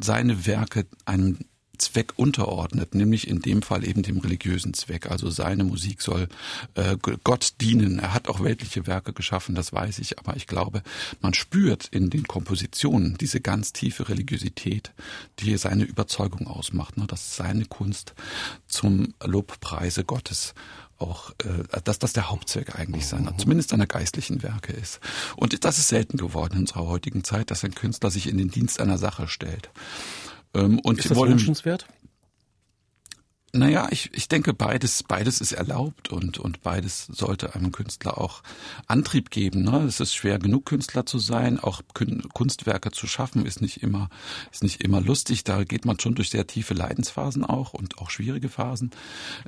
seine 0.00 0.46
Werke 0.46 0.86
einem 1.04 1.38
Zweck 1.78 2.14
unterordnet, 2.16 2.94
nämlich 2.94 3.28
in 3.28 3.40
dem 3.40 3.62
Fall 3.62 3.86
eben 3.86 4.02
dem 4.02 4.18
religiösen 4.18 4.74
Zweck. 4.74 5.10
Also 5.10 5.30
seine 5.30 5.64
Musik 5.64 6.02
soll 6.02 6.28
äh, 6.74 6.96
Gott 7.24 7.54
dienen. 7.60 7.98
Er 7.98 8.14
hat 8.14 8.28
auch 8.28 8.40
weltliche 8.42 8.86
Werke 8.86 9.12
geschaffen, 9.12 9.54
das 9.54 9.72
weiß 9.72 9.98
ich, 10.00 10.18
aber 10.18 10.36
ich 10.36 10.46
glaube, 10.46 10.82
man 11.20 11.34
spürt 11.34 11.88
in 11.88 12.10
den 12.10 12.24
Kompositionen 12.24 13.16
diese 13.18 13.40
ganz 13.40 13.72
tiefe 13.72 14.08
Religiosität, 14.08 14.92
die 15.38 15.56
seine 15.56 15.84
Überzeugung 15.84 16.46
ausmacht, 16.46 16.96
ne, 16.96 17.06
dass 17.06 17.36
seine 17.36 17.64
Kunst 17.64 18.14
zum 18.66 19.14
Lobpreise 19.24 20.04
Gottes 20.04 20.54
auch, 20.98 21.30
äh, 21.44 21.80
dass 21.84 21.98
das 21.98 22.12
der 22.12 22.30
Hauptzweck 22.30 22.78
eigentlich 22.78 23.06
seiner, 23.06 23.36
zumindest 23.38 23.70
seiner 23.70 23.86
geistlichen 23.86 24.42
Werke 24.42 24.72
ist. 24.72 25.00
Und 25.36 25.64
das 25.64 25.78
ist 25.78 25.88
selten 25.88 26.16
geworden 26.16 26.54
in 26.54 26.60
unserer 26.60 26.86
heutigen 26.86 27.24
Zeit, 27.24 27.50
dass 27.50 27.64
ein 27.64 27.74
Künstler 27.74 28.10
sich 28.10 28.28
in 28.28 28.38
den 28.38 28.50
Dienst 28.50 28.80
einer 28.80 28.98
Sache 28.98 29.28
stellt. 29.28 29.70
Ähm, 30.54 30.78
und 30.80 30.98
ist 30.98 31.10
das 31.10 31.18
wünschenswert? 31.18 31.86
Naja, 33.54 33.88
ich, 33.90 34.10
ich 34.12 34.28
denke, 34.28 34.52
beides, 34.52 35.02
beides 35.02 35.40
ist 35.40 35.52
erlaubt 35.52 36.10
und, 36.10 36.36
und 36.36 36.62
beides 36.62 37.06
sollte 37.06 37.54
einem 37.54 37.72
Künstler 37.72 38.18
auch 38.18 38.42
Antrieb 38.86 39.30
geben. 39.30 39.62
Ne? 39.62 39.84
Es 39.88 40.00
ist 40.00 40.14
schwer 40.14 40.38
genug, 40.38 40.66
Künstler 40.66 41.06
zu 41.06 41.18
sein. 41.18 41.58
Auch 41.58 41.80
Kunstwerke 42.34 42.90
zu 42.90 43.06
schaffen 43.06 43.46
ist 43.46 43.62
nicht 43.62 43.82
immer, 43.82 44.10
ist 44.52 44.62
nicht 44.62 44.82
immer 44.82 45.00
lustig. 45.00 45.44
Da 45.44 45.64
geht 45.64 45.86
man 45.86 45.98
schon 45.98 46.14
durch 46.14 46.28
sehr 46.28 46.46
tiefe 46.46 46.74
Leidensphasen 46.74 47.42
auch 47.42 47.72
und 47.72 47.96
auch 47.98 48.10
schwierige 48.10 48.50
Phasen. 48.50 48.90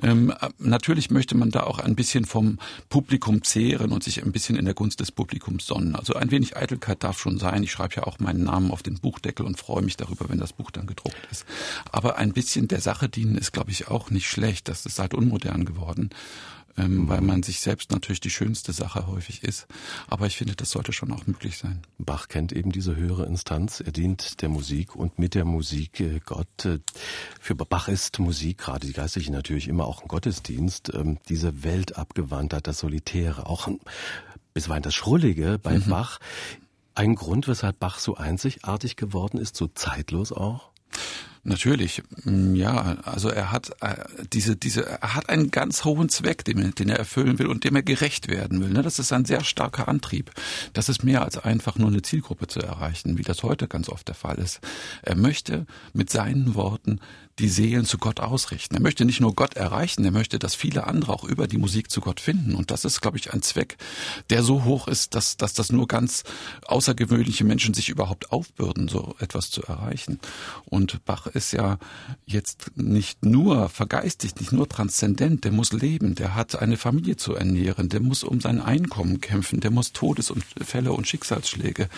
Ähm, 0.01 0.33
natürlich 0.57 1.11
möchte 1.11 1.37
man 1.37 1.51
da 1.51 1.61
auch 1.61 1.77
ein 1.77 1.95
bisschen 1.95 2.25
vom 2.25 2.57
Publikum 2.89 3.43
zehren 3.43 3.91
und 3.91 4.03
sich 4.03 4.23
ein 4.23 4.31
bisschen 4.31 4.55
in 4.55 4.65
der 4.65 4.73
Gunst 4.73 4.99
des 4.99 5.11
Publikums 5.11 5.67
sonnen. 5.67 5.95
Also 5.95 6.15
ein 6.15 6.31
wenig 6.31 6.57
Eitelkeit 6.57 7.03
darf 7.03 7.19
schon 7.19 7.37
sein. 7.37 7.61
Ich 7.61 7.71
schreibe 7.71 7.97
ja 7.97 8.03
auch 8.07 8.17
meinen 8.17 8.45
Namen 8.45 8.71
auf 8.71 8.81
den 8.81 8.97
Buchdeckel 8.97 9.45
und 9.45 9.59
freue 9.59 9.83
mich 9.83 9.95
darüber, 9.95 10.27
wenn 10.27 10.39
das 10.39 10.53
Buch 10.53 10.71
dann 10.71 10.87
gedruckt 10.87 11.27
ist. 11.29 11.45
Aber 11.91 12.17
ein 12.17 12.33
bisschen 12.33 12.67
der 12.67 12.81
Sache 12.81 13.07
dienen 13.07 13.37
ist, 13.37 13.53
glaube 13.53 13.69
ich, 13.69 13.90
auch 13.91 14.09
nicht 14.09 14.27
schlecht. 14.27 14.67
Das 14.67 14.85
ist 14.85 14.99
halt 14.99 15.13
unmodern 15.13 15.65
geworden, 15.65 16.09
ähm, 16.77 16.95
mhm. 16.95 17.09
weil 17.09 17.21
man 17.21 17.43
sich 17.43 17.59
selbst 17.59 17.91
natürlich 17.91 18.19
die 18.19 18.29
schönste 18.29 18.73
Sache 18.73 19.07
häufig 19.07 19.43
ist. 19.43 19.67
Aber 20.07 20.27
ich 20.27 20.37
finde, 20.37 20.55
das 20.55 20.71
sollte 20.71 20.93
schon 20.93 21.11
auch 21.11 21.27
möglich 21.27 21.57
sein. 21.57 21.81
Bach 21.97 22.27
kennt 22.27 22.51
eben 22.51 22.71
diese 22.71 22.95
höhere 22.95 23.25
Instanz. 23.25 23.79
Er 23.79 23.91
dient 23.91 24.41
der 24.41 24.49
Musik 24.49 24.95
und 24.95 25.19
mit 25.19 25.35
der 25.35 25.45
Musik 25.45 25.99
äh, 25.99 26.19
Gott. 26.23 26.65
Äh, 26.65 26.79
für 27.39 27.55
Bach 27.55 27.87
ist 27.87 28.19
Musik, 28.19 28.59
gerade 28.59 28.87
die 28.87 28.93
geistliche 28.93 29.31
natürlich, 29.31 29.67
immer 29.67 29.85
auch 29.85 30.01
ein 30.01 30.07
Gottesdienst. 30.07 30.93
Ähm, 30.93 31.19
diese 31.29 31.63
Weltabgewandtheit, 31.63 32.67
das 32.67 32.79
Solitäre, 32.79 33.45
auch 33.45 33.69
bisweilen 34.53 34.83
das 34.83 34.95
Schrullige 34.95 35.59
bei 35.61 35.77
mhm. 35.77 35.89
Bach. 35.89 36.19
Ein 36.93 37.15
Grund, 37.15 37.47
weshalb 37.47 37.79
Bach 37.79 37.99
so 37.99 38.15
einzigartig 38.15 38.97
geworden 38.97 39.37
ist, 39.37 39.55
so 39.55 39.67
zeitlos 39.67 40.31
auch? 40.31 40.71
Natürlich, 41.43 42.03
mm, 42.23 42.53
ja. 42.53 42.97
Also 43.03 43.29
er 43.29 43.51
hat 43.51 43.71
äh, 43.81 43.95
diese, 44.31 44.55
diese, 44.55 44.85
er 44.85 45.15
hat 45.15 45.29
einen 45.29 45.49
ganz 45.49 45.85
hohen 45.85 46.09
Zweck, 46.09 46.45
den, 46.45 46.75
den 46.75 46.89
er 46.89 46.99
erfüllen 46.99 47.39
will 47.39 47.47
und 47.47 47.63
dem 47.63 47.75
er 47.75 47.81
gerecht 47.81 48.27
werden 48.27 48.61
will. 48.61 48.69
Ne? 48.69 48.83
Das 48.83 48.99
ist 48.99 49.11
ein 49.11 49.25
sehr 49.25 49.43
starker 49.43 49.87
Antrieb. 49.87 50.31
Das 50.73 50.87
ist 50.87 51.03
mehr 51.03 51.23
als 51.23 51.39
einfach 51.39 51.77
nur 51.77 51.87
eine 51.87 52.03
Zielgruppe 52.03 52.47
zu 52.47 52.59
erreichen, 52.59 53.17
wie 53.17 53.23
das 53.23 53.41
heute 53.41 53.67
ganz 53.67 53.89
oft 53.89 54.07
der 54.07 54.15
Fall 54.15 54.37
ist. 54.37 54.59
Er 55.01 55.15
möchte 55.15 55.65
mit 55.93 56.11
seinen 56.11 56.53
Worten 56.53 56.99
die 57.39 57.49
Seelen 57.49 57.85
zu 57.85 57.97
Gott 57.97 58.19
ausrichten. 58.19 58.75
Er 58.75 58.81
möchte 58.81 59.03
nicht 59.03 59.19
nur 59.19 59.33
Gott 59.33 59.55
erreichen, 59.55 60.05
er 60.05 60.11
möchte, 60.11 60.37
dass 60.37 60.53
viele 60.53 60.85
andere 60.85 61.13
auch 61.13 61.23
über 61.23 61.47
die 61.47 61.57
Musik 61.57 61.89
zu 61.89 62.01
Gott 62.01 62.19
finden. 62.19 62.55
Und 62.55 62.71
das 62.71 62.85
ist, 62.85 63.01
glaube 63.01 63.17
ich, 63.17 63.33
ein 63.33 63.41
Zweck, 63.41 63.77
der 64.29 64.43
so 64.43 64.63
hoch 64.63 64.87
ist, 64.87 65.15
dass, 65.15 65.37
dass 65.37 65.53
das 65.53 65.71
nur 65.71 65.87
ganz 65.87 66.23
außergewöhnliche 66.65 67.43
Menschen 67.43 67.73
sich 67.73 67.89
überhaupt 67.89 68.31
aufbürden, 68.31 68.87
so 68.87 69.15
etwas 69.19 69.49
zu 69.49 69.63
erreichen. 69.63 70.19
Und 70.65 71.03
Bach 71.05 71.27
ist 71.33 71.53
ja 71.53 71.77
jetzt 72.25 72.71
nicht 72.75 73.25
nur 73.25 73.69
vergeistigt, 73.69 74.39
nicht 74.39 74.51
nur 74.51 74.67
transzendent, 74.67 75.43
der 75.43 75.51
muss 75.51 75.73
leben, 75.73 76.15
der 76.15 76.35
hat 76.35 76.61
eine 76.61 76.77
Familie 76.77 77.17
zu 77.17 77.35
ernähren, 77.35 77.89
der 77.89 77.99
muss 77.99 78.23
um 78.23 78.41
sein 78.41 78.61
Einkommen 78.61 79.21
kämpfen, 79.21 79.59
der 79.59 79.71
muss 79.71 79.93
Todesfälle 79.93 80.93
und 80.93 81.07
Schicksalsschläge 81.07 81.89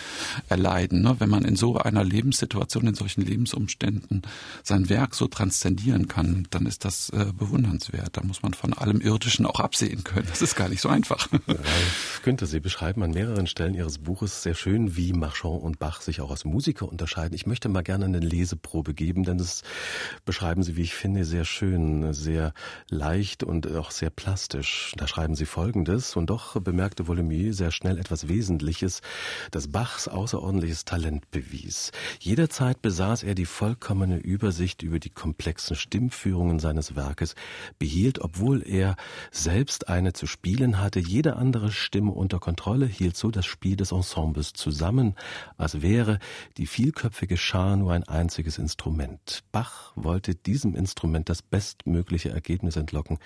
erleiden. 0.48 1.02
Ne? 1.02 1.16
Wenn 1.18 1.30
man 1.30 1.44
in 1.44 1.56
so 1.56 1.76
einer 1.76 2.04
Lebenssituation, 2.04 2.86
in 2.86 2.94
solchen 2.94 3.22
Lebensumständen 3.22 4.22
sein 4.62 4.88
Werk 4.88 5.14
so 5.14 5.26
transzendieren 5.26 6.08
kann, 6.08 6.46
dann 6.50 6.66
ist 6.66 6.84
das 6.84 7.10
äh, 7.10 7.32
bewundernswert. 7.36 8.16
Da 8.16 8.22
muss 8.22 8.42
man 8.42 8.54
von 8.54 8.72
allem 8.72 9.00
Irdischen 9.00 9.46
auch 9.46 9.60
absehen 9.60 10.04
können. 10.04 10.26
Das 10.28 10.42
ist 10.42 10.56
gar 10.56 10.68
nicht 10.68 10.80
so 10.80 10.88
einfach. 10.88 11.28
Ralf 11.46 12.20
Günther, 12.22 12.46
Sie 12.46 12.60
beschreiben 12.60 13.02
an 13.02 13.10
mehreren 13.10 13.46
Stellen 13.46 13.74
Ihres 13.74 13.98
Buches 13.98 14.42
sehr 14.42 14.54
schön, 14.54 14.96
wie 14.96 15.12
Marchand 15.12 15.62
und 15.62 15.78
Bach 15.78 16.00
sich 16.00 16.20
auch 16.20 16.30
als 16.30 16.44
Musiker 16.44 16.88
unterscheiden. 16.88 17.34
Ich 17.34 17.46
möchte 17.46 17.68
mal 17.68 17.82
gerne 17.82 18.04
eine 18.04 18.20
Leseprobe 18.20 18.94
geben, 18.94 19.23
denn 19.24 19.38
das 19.38 19.62
beschreiben 20.24 20.62
Sie, 20.62 20.76
wie 20.76 20.82
ich 20.82 20.94
finde, 20.94 21.24
sehr 21.24 21.44
schön, 21.44 22.12
sehr 22.12 22.52
leicht 22.88 23.42
und 23.44 23.70
auch 23.70 23.90
sehr 23.90 24.10
plastisch. 24.10 24.92
Da 24.96 25.06
schreiben 25.06 25.34
Sie 25.34 25.46
Folgendes, 25.46 26.16
und 26.16 26.30
doch 26.30 26.60
bemerkte 26.60 27.08
Volemier 27.08 27.54
sehr 27.54 27.70
schnell 27.70 27.98
etwas 27.98 28.28
Wesentliches, 28.28 29.00
das 29.50 29.68
Bachs 29.68 30.08
außerordentliches 30.08 30.84
Talent 30.84 31.30
bewies. 31.30 31.92
Jederzeit 32.20 32.82
besaß 32.82 33.22
er 33.22 33.34
die 33.34 33.46
vollkommene 33.46 34.18
Übersicht 34.18 34.82
über 34.82 34.98
die 34.98 35.10
komplexen 35.10 35.76
Stimmführungen 35.76 36.58
seines 36.58 36.96
Werkes, 36.96 37.34
behielt, 37.78 38.20
obwohl 38.20 38.62
er 38.66 38.96
selbst 39.30 39.88
eine 39.88 40.12
zu 40.12 40.26
spielen 40.26 40.80
hatte, 40.80 41.00
jede 41.00 41.36
andere 41.36 41.72
Stimme 41.72 42.12
unter 42.12 42.38
Kontrolle, 42.38 42.86
hielt 42.86 43.16
so 43.16 43.30
das 43.30 43.46
Spiel 43.46 43.76
des 43.76 43.92
Ensembles 43.92 44.52
zusammen, 44.52 45.14
als 45.56 45.82
wäre 45.82 46.18
die 46.56 46.66
vielköpfige 46.66 47.36
Schar 47.36 47.76
nur 47.76 47.92
ein 47.92 48.04
einziges 48.04 48.58
Instrument. 48.58 49.13
Bach 49.52 49.92
wollte 49.96 50.34
diesem 50.34 50.74
Instrument 50.74 51.28
das 51.28 51.42
bestmögliche 51.42 52.30
Ergebnis 52.30 52.76
entlocken. 52.76 53.18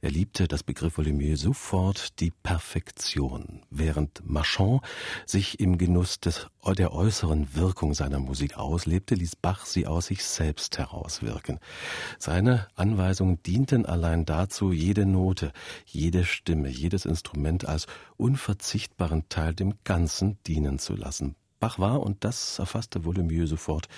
Er 0.00 0.10
liebte, 0.10 0.48
das 0.48 0.62
Begriff 0.62 0.98
Volimier, 0.98 1.36
sofort 1.36 2.20
die 2.20 2.30
Perfektion, 2.30 3.62
während 3.70 4.22
Marchand 4.24 4.82
sich 5.26 5.60
im 5.60 5.78
Genuss 5.78 6.20
des, 6.20 6.48
der 6.78 6.92
äußeren 6.92 7.54
Wirkung 7.54 7.94
seiner 7.94 8.18
Musik 8.18 8.56
auslebte, 8.56 9.14
ließ 9.14 9.36
Bach 9.36 9.66
sie 9.66 9.86
aus 9.86 10.06
sich 10.06 10.24
selbst 10.24 10.78
herauswirken 10.78 11.34
wirken. 11.34 11.60
Seine 12.18 12.68
Anweisungen 12.74 13.42
dienten 13.42 13.86
allein 13.86 14.24
dazu, 14.24 14.72
jede 14.72 15.06
Note, 15.06 15.52
jede 15.86 16.24
Stimme, 16.24 16.68
jedes 16.68 17.04
Instrument 17.04 17.66
als 17.66 17.86
unverzichtbaren 18.16 19.28
Teil 19.28 19.54
dem 19.54 19.74
Ganzen 19.84 20.38
dienen 20.46 20.78
zu 20.78 20.94
lassen. 20.94 21.36
Bach 21.64 21.78
war, 21.78 22.02
und 22.02 22.24
das 22.24 22.58
erfasste 22.58 23.06
Volemieux 23.06 23.48
sofort, 23.48 23.88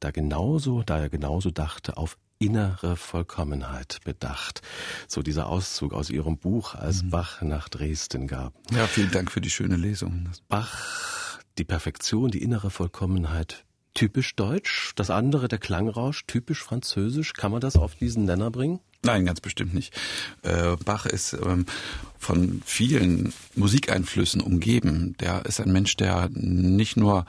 da 0.00 0.10
genauso, 0.10 0.82
da 0.82 1.00
er 1.00 1.10
genauso 1.10 1.50
dachte, 1.50 1.98
auf 1.98 2.16
innere 2.38 2.96
Vollkommenheit 2.96 4.00
bedacht. 4.04 4.62
So 5.06 5.20
dieser 5.20 5.48
Auszug 5.48 5.92
aus 5.92 6.08
Ihrem 6.08 6.38
Buch, 6.38 6.74
als 6.74 7.02
mhm. 7.02 7.10
Bach 7.10 7.42
nach 7.42 7.68
Dresden 7.68 8.26
gab. 8.26 8.54
Ja, 8.70 8.86
vielen 8.86 9.10
Dank 9.10 9.30
für 9.30 9.42
die 9.42 9.50
schöne 9.50 9.76
Lesung. 9.76 10.30
Bach, 10.48 11.38
die 11.58 11.64
Perfektion, 11.64 12.30
die 12.30 12.42
innere 12.42 12.70
Vollkommenheit 12.70 13.66
typisch 13.94 14.34
deutsch, 14.36 14.92
das 14.96 15.10
andere, 15.10 15.48
der 15.48 15.58
Klangrausch, 15.58 16.26
typisch 16.26 16.62
französisch. 16.62 17.32
Kann 17.32 17.52
man 17.52 17.60
das 17.60 17.76
auf 17.76 17.94
diesen 17.94 18.24
Nenner 18.24 18.50
bringen? 18.50 18.80
Nein, 19.02 19.26
ganz 19.26 19.40
bestimmt 19.40 19.74
nicht. 19.74 19.94
Äh, 20.42 20.76
Bach 20.84 21.06
ist 21.06 21.34
ähm, 21.34 21.66
von 22.18 22.62
vielen 22.64 23.32
Musikeinflüssen 23.54 24.40
umgeben. 24.40 25.14
Der 25.20 25.44
ist 25.44 25.60
ein 25.60 25.72
Mensch, 25.72 25.96
der 25.96 26.30
nicht 26.32 26.96
nur 26.96 27.26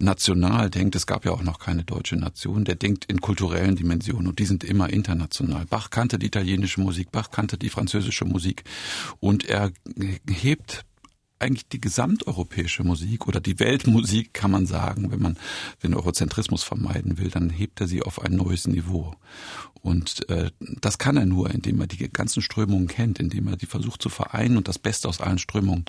national 0.00 0.70
denkt, 0.70 0.96
es 0.96 1.06
gab 1.06 1.24
ja 1.24 1.32
auch 1.32 1.42
noch 1.42 1.58
keine 1.58 1.84
deutsche 1.84 2.16
Nation, 2.16 2.64
der 2.64 2.74
denkt 2.74 3.04
in 3.04 3.20
kulturellen 3.20 3.76
Dimensionen 3.76 4.28
und 4.28 4.38
die 4.38 4.46
sind 4.46 4.64
immer 4.64 4.90
international. 4.90 5.66
Bach 5.68 5.90
kannte 5.90 6.18
die 6.18 6.26
italienische 6.26 6.80
Musik, 6.80 7.12
Bach 7.12 7.30
kannte 7.30 7.58
die 7.58 7.68
französische 7.68 8.24
Musik 8.24 8.64
und 9.20 9.44
er 9.44 9.70
hebt 10.28 10.84
eigentlich 11.40 11.68
die 11.68 11.80
gesamteuropäische 11.80 12.84
Musik 12.84 13.26
oder 13.26 13.40
die 13.40 13.58
Weltmusik, 13.58 14.34
kann 14.34 14.50
man 14.50 14.66
sagen, 14.66 15.10
wenn 15.10 15.20
man 15.20 15.36
den 15.82 15.94
Eurozentrismus 15.94 16.62
vermeiden 16.62 17.18
will, 17.18 17.30
dann 17.30 17.50
hebt 17.50 17.80
er 17.80 17.88
sie 17.88 18.02
auf 18.02 18.22
ein 18.22 18.36
neues 18.36 18.66
Niveau. 18.66 19.14
Und 19.82 20.28
äh, 20.28 20.50
das 20.60 20.98
kann 20.98 21.16
er 21.16 21.26
nur, 21.26 21.50
indem 21.50 21.80
er 21.80 21.86
die 21.86 22.10
ganzen 22.12 22.42
Strömungen 22.42 22.86
kennt, 22.86 23.18
indem 23.18 23.48
er 23.48 23.56
die 23.56 23.66
versucht 23.66 24.02
zu 24.02 24.10
vereinen 24.10 24.58
und 24.58 24.68
das 24.68 24.78
Beste 24.78 25.08
aus 25.08 25.20
allen 25.20 25.38
Strömungen 25.38 25.86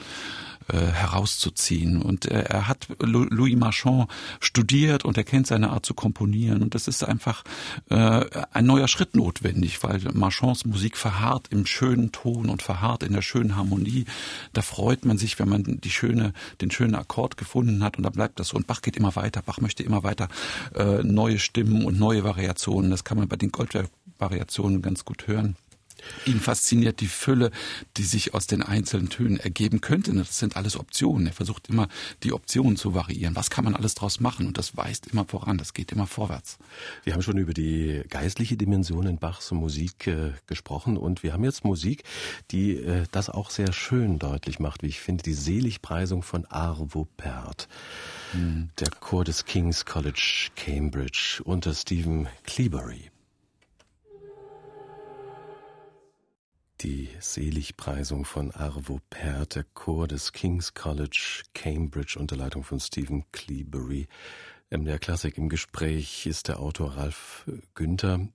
äh, 0.68 0.78
herauszuziehen. 0.78 2.02
Und 2.02 2.26
er 2.26 2.68
hat 2.68 2.88
Louis 3.00 3.56
Marchand 3.56 4.10
studiert 4.40 5.06
und 5.06 5.18
er 5.18 5.24
kennt 5.24 5.48
seine 5.48 5.72
Art 5.72 5.86
zu 5.86 5.94
komponieren. 5.94 6.62
Und 6.62 6.76
das 6.76 6.88
ist 6.88 7.04
einfach 7.04 7.44
äh, 7.90 8.26
ein 8.52 8.66
neuer 8.66 8.88
Schritt 8.88 9.16
notwendig, 9.16 9.84
weil 9.84 10.00
Marchands 10.14 10.66
Musik 10.66 10.98
verharrt 10.98 11.48
im 11.50 11.66
schönen 11.66 12.12
Ton 12.12 12.50
und 12.50 12.62
verharrt 12.62 13.04
in 13.04 13.14
der 13.14 13.22
schönen 13.22 13.56
Harmonie. 13.56 14.06
Da 14.54 14.62
freut 14.62 15.06
man 15.06 15.18
sich, 15.18 15.40
wenn 15.40 15.50
man 15.50 15.64
die 15.64 15.92
schöne, 15.92 16.34
den 16.62 16.72
schönen 16.72 16.96
Akkord 16.96 17.38
gefunden 17.38 17.84
hat 17.84 17.98
und 17.98 18.04
dann 18.04 18.14
bleibt 18.14 18.40
das 18.40 18.50
so. 18.50 18.58
Und 18.58 18.68
Bach 18.68 18.82
geht 18.82 18.98
immer 18.98 19.16
weiter. 19.16 19.42
Bach 19.42 19.60
möchte 19.62 19.84
immer 19.84 20.04
weiter 20.04 20.28
äh, 20.76 21.04
neue 21.04 21.40
Stimmen 21.40 21.86
und 21.86 22.00
neue 22.00 22.24
Variationen. 22.24 22.92
Das 22.92 23.04
kann 23.04 23.18
man 23.18 23.28
bei 23.28 23.36
den 23.36 23.52
Goldberg-Variationen 23.52 24.82
ganz 24.82 25.06
gut 25.06 25.28
hören. 25.28 25.56
Ihn 26.26 26.40
fasziniert 26.40 27.02
die 27.02 27.08
Fülle, 27.08 27.52
die 27.98 28.04
sich 28.04 28.34
aus 28.34 28.48
den 28.48 28.62
einzelnen 28.62 29.10
Tönen 29.10 29.38
ergeben 29.38 29.82
könnte. 29.82 30.14
Das 30.14 30.40
sind 30.40 30.58
alles 30.58 30.78
Optionen. 30.78 31.28
Er 31.28 31.34
versucht 31.34 31.70
immer, 31.70 31.88
die 32.24 32.34
Optionen 32.34 32.78
zu 32.78 32.94
variieren. 32.94 33.36
Was 33.36 33.50
kann 33.50 33.64
man 33.64 33.76
alles 33.76 33.96
draus 33.96 34.20
machen? 34.20 34.48
Und 34.48 34.58
das 34.58 34.78
weist 34.78 35.08
immer 35.08 35.26
voran. 35.26 35.58
Das 35.58 35.74
geht 35.74 35.92
immer 35.92 36.08
vorwärts. 36.08 36.58
Wir 37.04 37.14
haben 37.14 37.22
schon 37.22 37.38
über 37.38 37.54
die 37.54 38.04
geistliche 38.10 38.58
Dimension 38.58 39.08
in 39.08 39.18
Bachs 39.18 39.52
Musik 39.52 40.08
äh, 40.08 40.32
gesprochen. 40.48 40.98
Und 40.98 41.24
wir 41.24 41.34
haben 41.34 41.44
jetzt 41.44 41.66
Musik, 41.66 42.04
die 42.52 42.78
äh, 42.78 43.06
das 43.12 43.30
auch 43.30 43.50
sehr 43.50 43.74
schön 43.74 44.20
deutlich 44.20 44.60
macht, 44.60 44.84
wie 44.84 44.88
ich 44.88 45.00
finde. 45.00 45.24
Die 45.24 45.34
Seligpreisung 45.34 46.24
von 46.24 46.46
Arvo 46.46 47.08
Pärt. 47.18 47.68
Mhm. 48.34 48.70
Der 48.80 48.90
Chor 49.00 49.24
des 49.24 49.46
King's 49.46 49.86
College 49.86 50.50
Cambridge 50.56 51.42
unter 51.44 51.74
Stephen 51.74 52.28
Cleabury. 52.44 53.12
Die 56.84 57.10
Seligpreisung 57.20 58.26
von 58.26 58.52
Arvo 58.52 59.00
Pärt, 59.10 59.56
der 59.56 59.66
Chor 59.76 60.08
des 60.08 60.32
King's 60.32 60.74
College 60.74 61.44
Cambridge 61.54 62.18
unter 62.18 62.36
Leitung 62.36 62.64
von 62.64 62.80
Stephen 62.80 63.26
Cleabury. 63.32 64.08
MDR 64.72 64.98
Klassik 64.98 65.38
im 65.38 65.50
Gespräch 65.50 66.26
ist 66.26 66.48
der 66.48 66.60
Autor 66.60 66.98
Ralf 66.98 67.46
Günther. 67.76 68.28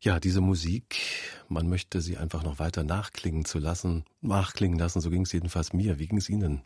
Ja, 0.00 0.18
diese 0.18 0.40
Musik, 0.40 0.96
man 1.48 1.68
möchte 1.68 2.00
sie 2.00 2.16
einfach 2.16 2.42
noch 2.42 2.58
weiter 2.58 2.82
nachklingen 2.82 3.44
zu 3.44 3.58
lassen, 3.58 4.04
nachklingen 4.20 4.78
lassen, 4.78 5.00
so 5.00 5.10
ging 5.10 5.22
es 5.22 5.32
jedenfalls 5.32 5.72
mir. 5.72 5.98
Wie 5.98 6.08
ging 6.08 6.18
es 6.18 6.28
Ihnen? 6.28 6.62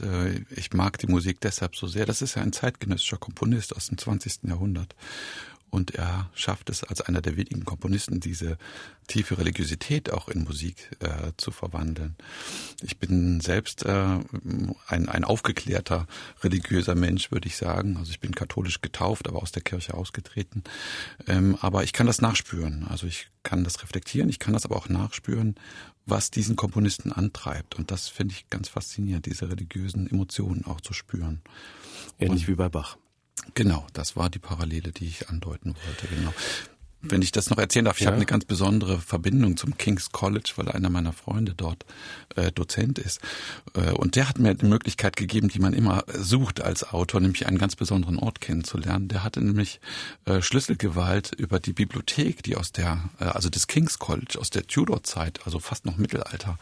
Äh, 0.00 0.40
ich 0.54 0.72
mag 0.72 0.98
die 0.98 1.06
Musik 1.06 1.40
deshalb 1.40 1.74
so 1.74 1.86
sehr. 1.86 2.06
Das 2.06 2.22
ist 2.22 2.36
ja 2.36 2.42
ein 2.42 2.52
zeitgenössischer 2.52 3.18
Komponist 3.18 3.74
aus 3.74 3.88
dem 3.88 3.98
20. 3.98 4.44
Jahrhundert. 4.44 4.94
Und 5.70 5.94
er 5.94 6.30
schafft 6.34 6.70
es 6.70 6.84
als 6.84 7.00
einer 7.00 7.20
der 7.20 7.36
wenigen 7.36 7.64
Komponisten, 7.64 8.20
diese 8.20 8.56
tiefe 9.08 9.38
Religiosität 9.38 10.12
auch 10.12 10.28
in 10.28 10.44
Musik 10.44 10.90
äh, 11.00 11.32
zu 11.36 11.50
verwandeln. 11.50 12.16
Ich 12.82 12.98
bin 12.98 13.40
selbst 13.40 13.84
äh, 13.84 14.18
ein, 14.86 15.08
ein 15.08 15.24
aufgeklärter 15.24 16.06
religiöser 16.42 16.94
Mensch, 16.94 17.30
würde 17.30 17.48
ich 17.48 17.56
sagen. 17.56 17.96
Also 17.96 18.10
ich 18.10 18.20
bin 18.20 18.34
katholisch 18.34 18.80
getauft, 18.80 19.28
aber 19.28 19.42
aus 19.42 19.52
der 19.52 19.62
Kirche 19.62 19.94
ausgetreten. 19.94 20.64
Ähm, 21.26 21.56
aber 21.60 21.84
ich 21.84 21.92
kann 21.92 22.06
das 22.06 22.20
nachspüren. 22.20 22.86
Also 22.88 23.06
ich 23.06 23.28
kann 23.42 23.64
das 23.64 23.82
reflektieren, 23.82 24.28
ich 24.28 24.38
kann 24.38 24.54
das 24.54 24.64
aber 24.64 24.76
auch 24.76 24.88
nachspüren, 24.88 25.56
was 26.04 26.30
diesen 26.30 26.56
Komponisten 26.56 27.12
antreibt. 27.12 27.74
Und 27.74 27.90
das 27.90 28.08
finde 28.08 28.34
ich 28.34 28.48
ganz 28.50 28.68
faszinierend, 28.68 29.26
diese 29.26 29.48
religiösen 29.50 30.08
Emotionen 30.08 30.64
auch 30.64 30.80
zu 30.80 30.92
spüren. 30.92 31.42
Ähnlich 32.18 32.42
Und, 32.42 32.48
wie 32.48 32.54
bei 32.54 32.68
Bach. 32.68 32.96
Genau, 33.54 33.86
das 33.92 34.16
war 34.16 34.30
die 34.30 34.38
Parallele, 34.38 34.92
die 34.92 35.06
ich 35.06 35.28
andeuten 35.28 35.74
wollte, 35.86 36.06
genau. 36.08 36.32
Wenn 37.10 37.22
ich 37.22 37.32
das 37.32 37.50
noch 37.50 37.58
erzählen 37.58 37.84
darf, 37.84 37.98
ich 37.98 38.04
ja. 38.04 38.08
habe 38.08 38.16
eine 38.16 38.26
ganz 38.26 38.44
besondere 38.44 38.98
Verbindung 38.98 39.56
zum 39.56 39.76
King's 39.76 40.10
College, 40.12 40.52
weil 40.56 40.68
einer 40.68 40.90
meiner 40.90 41.12
Freunde 41.12 41.54
dort 41.56 41.84
äh, 42.36 42.52
Dozent 42.52 42.98
ist. 42.98 43.20
Äh, 43.74 43.92
und 43.92 44.16
der 44.16 44.28
hat 44.28 44.38
mir 44.38 44.54
die 44.54 44.66
Möglichkeit 44.66 45.16
gegeben, 45.16 45.48
die 45.48 45.58
man 45.58 45.72
immer 45.72 46.04
sucht 46.14 46.60
als 46.60 46.84
Autor, 46.84 47.20
nämlich 47.20 47.46
einen 47.46 47.58
ganz 47.58 47.76
besonderen 47.76 48.18
Ort 48.18 48.40
kennenzulernen. 48.40 49.08
Der 49.08 49.24
hatte 49.24 49.40
nämlich 49.40 49.80
äh, 50.24 50.42
Schlüsselgewalt 50.42 51.32
über 51.36 51.60
die 51.60 51.72
Bibliothek, 51.72 52.42
die 52.42 52.56
aus 52.56 52.72
der, 52.72 53.10
äh, 53.20 53.24
also 53.24 53.48
des 53.48 53.66
King's 53.66 53.98
College, 53.98 54.38
aus 54.38 54.50
der 54.50 54.66
Tudor-Zeit, 54.66 55.40
also 55.44 55.58
fast 55.58 55.86
noch 55.86 55.96
Mittelalter. 55.96 56.58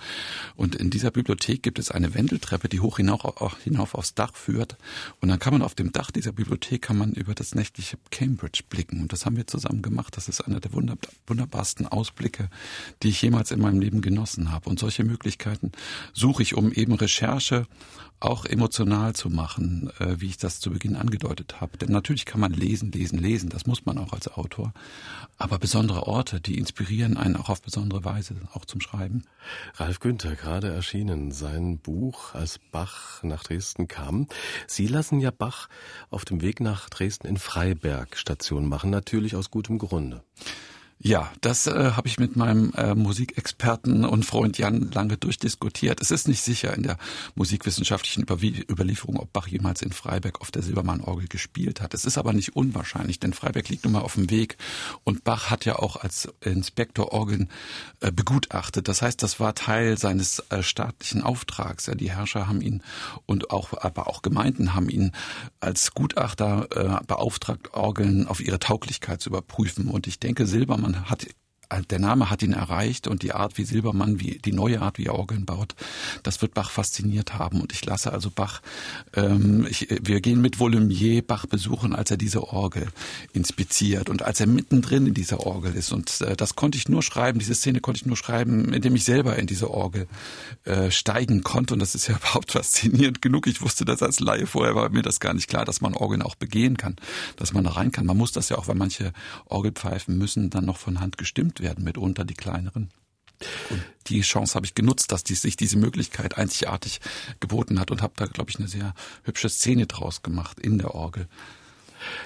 Und 0.57 0.75
in 0.75 0.91
dieser 0.91 1.11
Bibliothek 1.11 1.63
gibt 1.63 1.79
es 1.79 1.91
eine 1.91 2.15
Wendeltreppe, 2.15 2.69
die 2.69 2.81
hoch 2.81 2.99
hinauf, 2.99 3.25
auch 3.25 3.59
hinauf 3.59 3.95
aufs 3.95 4.15
Dach 4.15 4.35
führt. 4.35 4.77
Und 5.21 5.29
dann 5.29 5.39
kann 5.39 5.53
man 5.53 5.63
auf 5.63 5.75
dem 5.75 5.93
Dach 5.93 6.11
dieser 6.11 6.33
Bibliothek 6.33 6.83
kann 6.83 6.99
man 6.99 7.13
über 7.13 7.35
das 7.35 7.55
nächtliche 7.55 7.97
Cambridge 8.11 8.63
blicken. 8.69 9.01
Und 9.01 9.13
das 9.13 9.27
haben 9.27 9.37
wir 9.37 9.47
zusammen 9.47 9.83
gemacht. 9.83 10.17
Das 10.17 10.29
ist 10.29 10.34
einer 10.41 10.61
der 10.61 10.73
wunderbarsten 10.73 11.87
Ausblicke, 11.87 12.49
die 13.03 13.09
ich 13.09 13.23
jemals 13.23 13.51
in 13.51 13.61
meinem 13.61 13.81
Leben 13.81 14.01
genossen 14.01 14.53
habe. 14.53 14.69
Und 14.69 14.79
solche 14.79 15.05
Möglichkeiten 15.05 15.73
suche 16.13 16.43
ich, 16.43 16.55
um 16.55 16.73
eben 16.73 16.95
Recherche 16.95 17.67
auch 18.25 18.47
emotional 18.47 19.15
zu 19.15 19.29
machen, 19.29 19.91
äh, 19.99 20.17
wie 20.19 20.27
ich 20.27 20.39
das 20.39 20.61
zu 20.61 20.71
Beginn 20.71 20.97
angedeutet 20.97 21.61
habe. 21.61 21.77
Denn 21.77 21.93
natürlich 21.93 22.25
kann 22.25 22.41
man 22.41 22.53
lesen, 22.53 22.91
lesen, 22.91 23.19
lesen, 23.19 23.51
das 23.51 23.67
muss 23.67 23.85
man 23.85 23.99
auch 23.99 24.13
als 24.13 24.29
Autor. 24.29 24.73
Aber 25.37 25.59
besondere 25.59 26.07
Orte, 26.07 26.41
die 26.41 26.59
inspirieren 26.59 27.17
einen 27.17 27.37
auch 27.37 27.49
auf 27.49 27.61
besondere 27.61 28.05
Weise, 28.05 28.35
auch 28.53 28.65
zum 28.65 28.81
Schreiben. 28.81 29.25
Ralf 29.75 30.01
Günther, 30.01 30.37
gerade 30.37 30.73
erschienen, 30.73 31.33
sein 31.33 31.79
Buch, 31.79 32.35
als 32.35 32.59
Bach 32.73 33.23
nach 33.23 33.45
Dresden 33.45 33.89
kam. 33.89 34.27
Sie 34.67 34.87
lassen 34.87 35.21
ja 35.21 35.31
Bach 35.31 35.69
auf 36.11 36.25
dem 36.25 36.41
Weg 36.41 36.61
nach 36.61 36.89
Dresden 36.89 37.27
in 37.27 37.37
Freiberg 37.37 38.17
Station 38.17 38.67
machen, 38.67 38.91
natürlich 38.91 39.37
aus 39.37 39.51
gutem 39.51 39.79
Grunde. 39.79 40.23
Ja, 40.99 41.31
das 41.41 41.67
äh, 41.67 41.93
habe 41.93 42.09
ich 42.09 42.19
mit 42.19 42.37
meinem 42.37 42.73
äh, 42.77 42.95
Musikexperten 42.95 44.05
und 44.05 44.25
Freund 44.25 44.57
Jan 44.57 44.91
lange 44.93 45.17
durchdiskutiert. 45.17 46.01
Es 46.01 46.11
ist 46.11 46.29
nicht 46.29 46.41
sicher 46.41 46.73
in 46.75 46.83
der 46.83 46.97
musikwissenschaftlichen 47.35 48.23
Überwie 48.23 48.65
Überlieferung, 48.71 49.19
ob 49.19 49.33
Bach 49.33 49.47
jemals 49.47 49.83
in 49.83 49.93
Freiberg 49.93 50.41
auf 50.41 50.51
der 50.51 50.63
Silbermann-Orgel 50.63 51.29
gespielt 51.29 51.81
hat. 51.83 51.93
Es 51.93 52.05
ist 52.05 52.17
aber 52.17 52.33
nicht 52.33 52.57
unwahrscheinlich, 52.57 53.21
denn 53.21 53.35
Freiberg 53.35 53.69
liegt 53.69 53.85
nun 53.85 53.93
mal 53.93 54.01
auf 54.01 54.15
dem 54.15 54.31
Weg 54.31 54.57
und 55.03 55.25
Bach 55.25 55.51
hat 55.51 55.65
ja 55.65 55.77
auch 55.77 55.97
als 55.97 56.33
Inspektor 56.41 57.13
Orgeln 57.13 57.51
äh, 58.01 58.11
begutachtet. 58.11 58.89
Das 58.89 59.03
heißt, 59.03 59.23
das 59.23 59.41
war 59.41 59.55
Teil 59.55 59.99
seines 59.99 60.39
äh, 60.51 60.63
staatlichen 60.63 61.23
Auftrags. 61.23 61.87
Ja, 61.87 61.95
die 61.95 62.13
Herrscher 62.13 62.47
haben 62.47 62.63
ihn 62.63 62.83
und 63.27 63.51
auch, 63.51 63.75
aber 63.75 64.07
auch 64.09 64.23
Gemeinden 64.23 64.75
haben 64.75 64.89
ihn 64.89 65.13
als 65.61 65.93
Gutachter 65.93 66.69
äh, 66.71 67.05
beauftragt, 67.05 67.75
Orgeln 67.75 68.27
auf 68.27 68.41
ihre 68.41 68.59
Tauglichkeit 68.59 69.21
zu 69.21 69.29
überprüfen. 69.29 69.89
Und 69.89 70.07
ich 70.07 70.19
denke, 70.19 70.47
Silbermann 70.47 70.84
hat 70.93 71.27
der 71.83 71.99
Name 71.99 72.31
hat 72.31 72.43
ihn 72.43 72.53
erreicht 72.53 73.07
und 73.07 73.23
die 73.23 73.33
Art, 73.33 73.59
wie 73.59 73.65
Silbermann, 73.65 74.21
wie 74.21 74.39
die 74.39 74.53
neue 74.53 74.81
Art, 74.83 74.99
wie 74.99 75.07
er 75.07 75.15
Orgeln 75.15 75.45
baut, 75.45 75.75
das 76.23 76.43
wird 76.43 76.55
Bach 76.55 76.71
fasziniert 76.71 77.35
haben. 77.35 77.61
Und 77.61 77.73
ich 77.73 77.85
lasse 77.85 78.13
also 78.13 78.31
Bach, 78.31 78.61
ähm, 79.15 79.67
ich, 79.69 79.89
wir 80.03 80.21
gehen 80.21 80.41
mit 80.41 80.59
Volumier 80.59 81.23
Bach 81.23 81.47
besuchen, 81.47 81.95
als 81.95 82.11
er 82.11 82.17
diese 82.17 82.49
Orgel 82.49 82.89
inspiziert 83.33 84.09
und 84.11 84.23
als 84.23 84.41
er 84.41 84.47
mittendrin 84.47 85.07
in 85.07 85.15
dieser 85.15 85.41
Orgel 85.41 85.75
ist. 85.75 85.93
Und 85.93 86.21
äh, 86.21 86.37
das 86.37 86.55
konnte 86.57 86.79
ich 86.79 86.89
nur 86.89 87.03
schreiben, 87.03 87.39
diese 87.39 87.55
Szene 87.55 87.81
konnte 87.81 87.99
ich 87.99 88.07
nur 88.07 88.17
schreiben, 88.17 88.73
indem 88.73 88.95
ich 88.95 89.05
selber 89.05 89.37
in 89.37 89.47
diese 89.47 89.71
Orgel 89.71 90.07
äh, 90.65 90.91
steigen 90.91 91.43
konnte. 91.43 91.75
Und 91.75 91.81
das 91.81 91.95
ist 91.95 92.09
ja 92.09 92.17
überhaupt 92.21 92.53
faszinierend 92.53 93.23
genug. 93.23 93.47
Ich 93.47 93.63
wusste 93.63 93.85
das 93.85 94.03
als 94.03 94.21
Laie 94.21 94.47
vorher, 94.47 94.75
war 94.75 94.89
mir 94.91 95.03
das 95.03 95.21
gar 95.21 95.35
nicht 95.35 95.49
klar, 95.49 95.65
dass 95.65 95.81
man 95.81 95.95
Orgeln 95.95 96.23
auch 96.23 96.35
begehen 96.35 96.77
kann, 96.77 96.97
dass 97.37 97.53
man 97.53 97.65
da 97.65 97.71
rein 97.71 97.93
kann. 97.93 98.07
Man 98.07 98.17
muss 98.17 98.33
das 98.33 98.49
ja 98.49 98.59
auch, 98.59 98.69
weil 98.69 98.75
manche 98.75 99.13
Orgelpfeifen 99.47 100.17
müssen 100.17 100.51
dann 100.51 100.65
noch 100.65 100.79
von 100.79 101.01
Hand 101.01 101.19
gestimmt 101.19 101.61
werden, 101.61 101.64
mitunter 101.79 102.25
die 102.25 102.35
kleineren. 102.35 102.91
Und 103.71 103.85
die 104.07 104.21
Chance 104.21 104.55
habe 104.55 104.67
ich 104.67 104.75
genutzt, 104.75 105.13
dass 105.13 105.25
die, 105.25 105.35
sich 105.35 105.57
diese 105.57 105.77
Möglichkeit 105.77 106.39
einzigartig 106.39 107.01
geboten 107.41 107.81
hat 107.81 107.91
und 107.91 108.03
habe 108.03 108.15
da, 108.17 108.27
glaube 108.27 108.51
ich, 108.51 108.59
eine 108.59 108.69
sehr 108.69 108.95
hübsche 109.25 109.49
Szene 109.49 109.87
draus 109.87 110.23
gemacht 110.23 110.61
in 110.61 110.79
der 110.79 110.95
Orgel. 110.95 111.29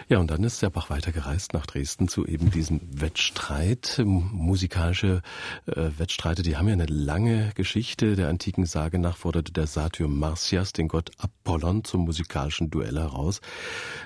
Ja, 0.09 0.19
und 0.19 0.31
dann 0.31 0.45
ist 0.45 0.63
der 0.63 0.71
Bach 0.71 0.91
weitergereist 0.91 1.53
nach 1.53 1.67
Dresden 1.67 2.09
zu 2.09 2.27
eben 2.27 2.51
diesem 2.51 2.81
Wettstreit. 2.91 4.01
Musikalische 4.05 5.23
äh, 5.67 5.91
Wettstreite, 5.99 6.43
die 6.43 6.57
haben 6.57 6.69
ja 6.69 6.75
eine 6.75 6.87
lange 6.87 7.53
Geschichte. 7.55 8.17
Der 8.17 8.29
antiken 8.29 8.67
Sage 8.67 8.99
nach 8.99 9.17
forderte 9.17 9.53
der 9.53 9.67
Satyr 9.67 10.09
Marsyas 10.09 10.73
den 10.73 10.89
Gott 10.89 11.11
Apollon 11.19 11.85
zum 11.85 12.05
musikalischen 12.05 12.71
Duell 12.71 12.99
heraus. 12.99 13.41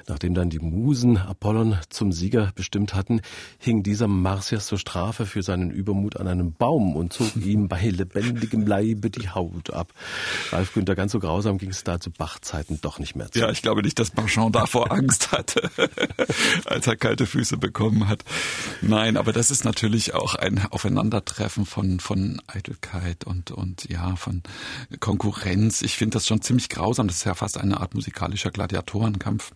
Nachdem 0.09 0.35
dann 0.35 0.51
die 0.51 0.59
Musen 0.59 1.17
Apollon 1.17 1.79
zum 1.89 2.13
Sieger 2.13 2.53
bestimmt 2.55 2.95
hatten, 2.95 3.21
hing 3.59 3.83
dieser 3.83 4.09
Marsyas 4.09 4.67
zur 4.67 4.79
Strafe 4.79 5.27
für 5.27 5.43
seinen 5.43 5.71
Übermut 5.71 6.17
an 6.17 6.29
einem 6.29 6.53
Baum 6.53 6.97
und 6.97 7.13
zog 7.13 7.37
ihm 7.45 7.69
bei 7.69 7.81
lebendigem 7.81 8.67
Leibe 8.67 9.11
die 9.11 9.31
Haut 9.31 9.73
ab. 9.73 9.93
Ralf 10.51 10.75
Günther, 10.75 10.95
ganz 10.95 11.13
so 11.13 11.21
grausam 11.21 11.59
ging 11.59 11.71
es 11.71 11.85
da 11.85 12.01
zu 12.01 12.11
Bachzeiten 12.11 12.81
doch 12.81 12.99
nicht 12.99 13.17
mehr 13.17 13.31
zu. 13.31 13.39
Ja, 13.39 13.51
ich 13.51 13.63
glaube 13.63 13.83
nicht, 13.83 13.99
dass 13.99 14.15
Marchand 14.15 14.55
davor 14.57 14.91
Angst 14.93 15.33
hatte. 15.33 15.62
als 16.65 16.87
er 16.87 16.97
kalte 16.97 17.27
Füße 17.27 17.57
bekommen 17.57 18.09
hat. 18.09 18.25
Nein, 18.81 19.17
aber 19.17 19.33
das 19.33 19.51
ist 19.51 19.65
natürlich 19.65 20.15
auch 20.15 20.35
ein 20.35 20.65
Aufeinandertreffen 20.71 21.67
von, 21.67 22.01
von 22.01 22.41
Eitelkeit 22.47 23.25
und, 23.25 23.51
und 23.51 23.89
ja, 23.89 24.17
von 24.17 24.43
Konkurrenz. 25.01 25.83
Ich 25.83 25.97
finde 25.97 26.15
das 26.15 26.27
schon 26.27 26.43
ziemlich 26.43 26.69
grausam. 26.69 27.09
Das 27.09 27.17
ist 27.17 27.25
ja 27.25 27.35
fast 27.35 27.59
eine 27.59 27.81
Art 27.81 27.95
musikalischer 27.95 28.51
Gladiatorenkampf. 28.51 29.53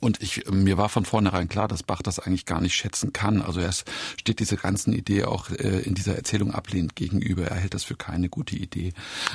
Und 0.00 0.22
ich, 0.22 0.44
mir 0.50 0.76
war 0.76 0.88
von 0.88 1.04
vornherein 1.04 1.48
klar, 1.48 1.68
dass 1.68 1.82
Bach 1.82 2.02
das 2.02 2.18
eigentlich 2.18 2.46
gar 2.46 2.60
nicht 2.60 2.74
schätzen 2.74 3.12
kann. 3.12 3.42
Also 3.42 3.60
er 3.60 3.72
steht 3.72 4.40
dieser 4.40 4.56
ganzen 4.56 4.92
Idee 4.92 5.24
auch 5.24 5.50
äh, 5.50 5.80
in 5.80 5.94
dieser 5.94 6.16
Erzählung 6.16 6.52
ablehnend 6.52 6.96
gegenüber. 6.96 7.46
Er 7.46 7.56
hält 7.56 7.74
das 7.74 7.84
für 7.84 7.96
keine 7.96 8.28
gute 8.28 8.56
Idee, 8.56 8.92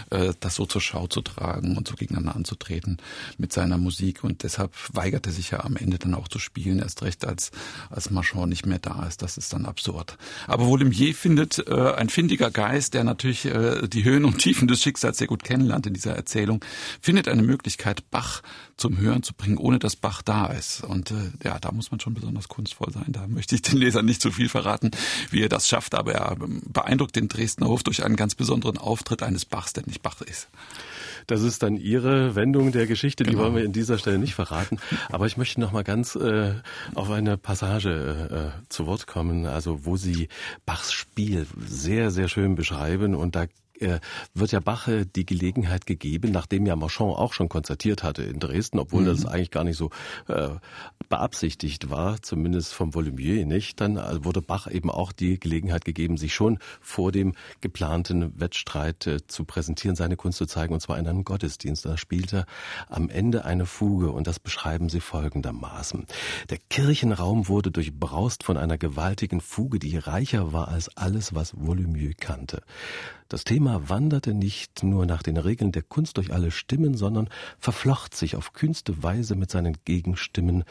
äh, 0.09 0.33
das 0.39 0.55
so 0.55 0.65
zur 0.65 0.81
Schau 0.81 1.07
zu 1.07 1.21
tragen 1.21 1.77
und 1.77 1.87
so 1.87 1.95
gegeneinander 1.95 2.35
anzutreten 2.35 2.97
mit 3.37 3.53
seiner 3.53 3.77
Musik. 3.77 4.23
Und 4.23 4.43
deshalb 4.43 4.73
weigert 4.93 5.25
er 5.25 5.33
sich 5.33 5.51
ja 5.51 5.63
am 5.63 5.75
Ende 5.75 5.97
dann 5.97 6.13
auch 6.13 6.27
zu 6.27 6.39
spielen, 6.39 6.79
erst 6.79 7.01
recht 7.01 7.25
als, 7.25 7.51
als 7.89 8.09
Marchand 8.09 8.49
nicht 8.49 8.65
mehr 8.65 8.79
da 8.79 9.05
ist. 9.05 9.21
Das 9.21 9.37
ist 9.37 9.53
dann 9.53 9.65
absurd. 9.65 10.17
Aber 10.47 10.67
Volimier 10.67 11.13
findet 11.13 11.67
äh, 11.67 11.93
ein 11.93 12.09
findiger 12.09 12.51
Geist, 12.51 12.93
der 12.93 13.03
natürlich 13.03 13.45
äh, 13.45 13.87
die 13.87 14.03
Höhen 14.03 14.25
und 14.25 14.37
Tiefen 14.39 14.67
des 14.67 14.81
Schicksals 14.81 15.17
sehr 15.17 15.27
gut 15.27 15.43
kennenlernt 15.43 15.87
in 15.87 15.93
dieser 15.93 16.15
Erzählung, 16.15 16.63
findet 17.01 17.27
eine 17.27 17.43
Möglichkeit, 17.43 18.09
Bach 18.11 18.41
zum 18.79 18.97
Hören 18.97 19.23
zu 19.23 19.33
bringen, 19.33 19.57
ohne 19.57 19.77
dass 19.77 19.95
Bach 19.95 20.21
da 20.21 20.47
ist. 20.47 20.83
Und 20.83 21.11
äh, 21.11 21.31
ja, 21.43 21.59
da 21.59 21.71
muss 21.71 21.91
man 21.91 21.99
schon 21.99 22.13
besonders 22.13 22.47
kunstvoll 22.47 22.91
sein. 22.91 23.07
Da 23.09 23.27
möchte 23.27 23.55
ich 23.55 23.61
den 23.61 23.77
Lesern 23.77 24.05
nicht 24.05 24.21
zu 24.21 24.31
viel 24.31 24.49
verraten, 24.49 24.91
wie 25.31 25.41
er 25.41 25.49
das 25.49 25.67
schafft. 25.67 25.95
Aber 25.95 26.13
er 26.13 26.37
beeindruckt 26.39 27.15
den 27.15 27.27
Dresdner 27.27 27.67
Hof 27.67 27.83
durch 27.83 28.03
einen 28.03 28.15
ganz 28.15 28.35
besonderen 28.35 28.77
Auftritt 28.77 29.21
eines 29.21 29.45
Bachs, 29.45 29.73
der 29.73 29.85
nicht 29.85 30.01
Bach 30.01 30.21
ist. 30.21 30.49
Das 31.27 31.41
ist 31.41 31.61
dann 31.61 31.75
Ihre 31.75 32.35
Wendung 32.35 32.71
der 32.71 32.87
Geschichte, 32.87 33.23
die 33.23 33.31
genau. 33.31 33.43
wollen 33.43 33.55
wir 33.55 33.63
in 33.63 33.73
dieser 33.73 33.97
Stelle 33.97 34.17
nicht 34.17 34.33
verraten. 34.33 34.77
Aber 35.11 35.27
ich 35.27 35.37
möchte 35.37 35.59
noch 35.59 35.71
mal 35.71 35.83
ganz 35.83 36.15
äh, 36.15 36.53
auf 36.95 37.11
eine 37.11 37.37
Passage 37.37 38.53
äh, 38.55 38.65
zu 38.69 38.87
Wort 38.87 39.07
kommen, 39.07 39.45
also 39.45 39.85
wo 39.85 39.97
Sie 39.97 40.29
Bachs 40.65 40.91
Spiel 40.91 41.45
sehr, 41.67 42.11
sehr 42.11 42.29
schön 42.29 42.55
beschreiben 42.55 43.13
und 43.13 43.35
da 43.35 43.45
äh, 43.81 43.99
wird 44.33 44.51
ja 44.51 44.59
Bach 44.59 44.87
die 45.15 45.25
Gelegenheit 45.25 45.85
gegeben, 45.85 46.31
nachdem 46.31 46.65
ja 46.65 46.75
Marchand 46.75 47.15
auch 47.15 47.33
schon 47.33 47.49
konzertiert 47.49 48.03
hatte 48.03 48.23
in 48.23 48.39
Dresden, 48.39 48.79
obwohl 48.79 49.01
mhm. 49.01 49.07
das 49.07 49.25
eigentlich 49.25 49.51
gar 49.51 49.63
nicht 49.63 49.77
so 49.77 49.89
äh, 50.27 50.49
beabsichtigt 51.09 51.89
war, 51.89 52.21
zumindest 52.21 52.73
vom 52.73 52.93
Volumier 52.93 53.45
nicht, 53.45 53.81
dann 53.81 53.97
äh, 53.97 54.23
wurde 54.23 54.41
Bach 54.41 54.67
eben 54.67 54.89
auch 54.89 55.11
die 55.11 55.39
Gelegenheit 55.39 55.85
gegeben, 55.85 56.17
sich 56.17 56.33
schon 56.33 56.59
vor 56.81 57.11
dem 57.11 57.33
geplanten 57.61 58.39
Wettstreit 58.39 59.07
äh, 59.07 59.25
zu 59.27 59.45
präsentieren, 59.45 59.95
seine 59.95 60.15
Kunst 60.15 60.37
zu 60.37 60.45
zeigen, 60.45 60.73
und 60.73 60.79
zwar 60.79 60.97
in 60.97 61.07
einem 61.07 61.23
Gottesdienst. 61.23 61.85
Da 61.85 61.97
spielte 61.97 62.45
am 62.87 63.09
Ende 63.09 63.45
eine 63.45 63.65
Fuge 63.65 64.11
und 64.11 64.27
das 64.27 64.39
beschreiben 64.39 64.89
sie 64.89 65.01
folgendermaßen. 65.01 66.05
Der 66.49 66.59
Kirchenraum 66.69 67.47
wurde 67.47 67.71
durchbraust 67.71 68.43
von 68.43 68.57
einer 68.57 68.77
gewaltigen 68.77 69.41
Fuge, 69.41 69.79
die 69.79 69.97
reicher 69.97 70.53
war 70.53 70.67
als 70.67 70.95
alles, 70.95 71.33
was 71.33 71.53
Volumier 71.57 72.13
kannte. 72.13 72.61
Das 73.29 73.43
Thema 73.43 73.89
wanderte 73.89 74.33
nicht 74.33 74.81
nur 74.81 75.05
nach 75.05 75.21
den 75.21 75.37
Regeln 75.37 75.71
der 75.71 75.83
Kunst 75.83 76.17
durch 76.17 76.33
alle 76.33 76.49
Stimmen, 76.49 76.97
sondern 76.97 77.29
verflocht 77.59 78.15
sich 78.15 78.35
auf 78.35 78.53
kühnste 78.53 79.03
Weise 79.03 79.35
mit 79.35 79.51
seinen 79.51 79.77
Gegenstimmen, 79.85 80.63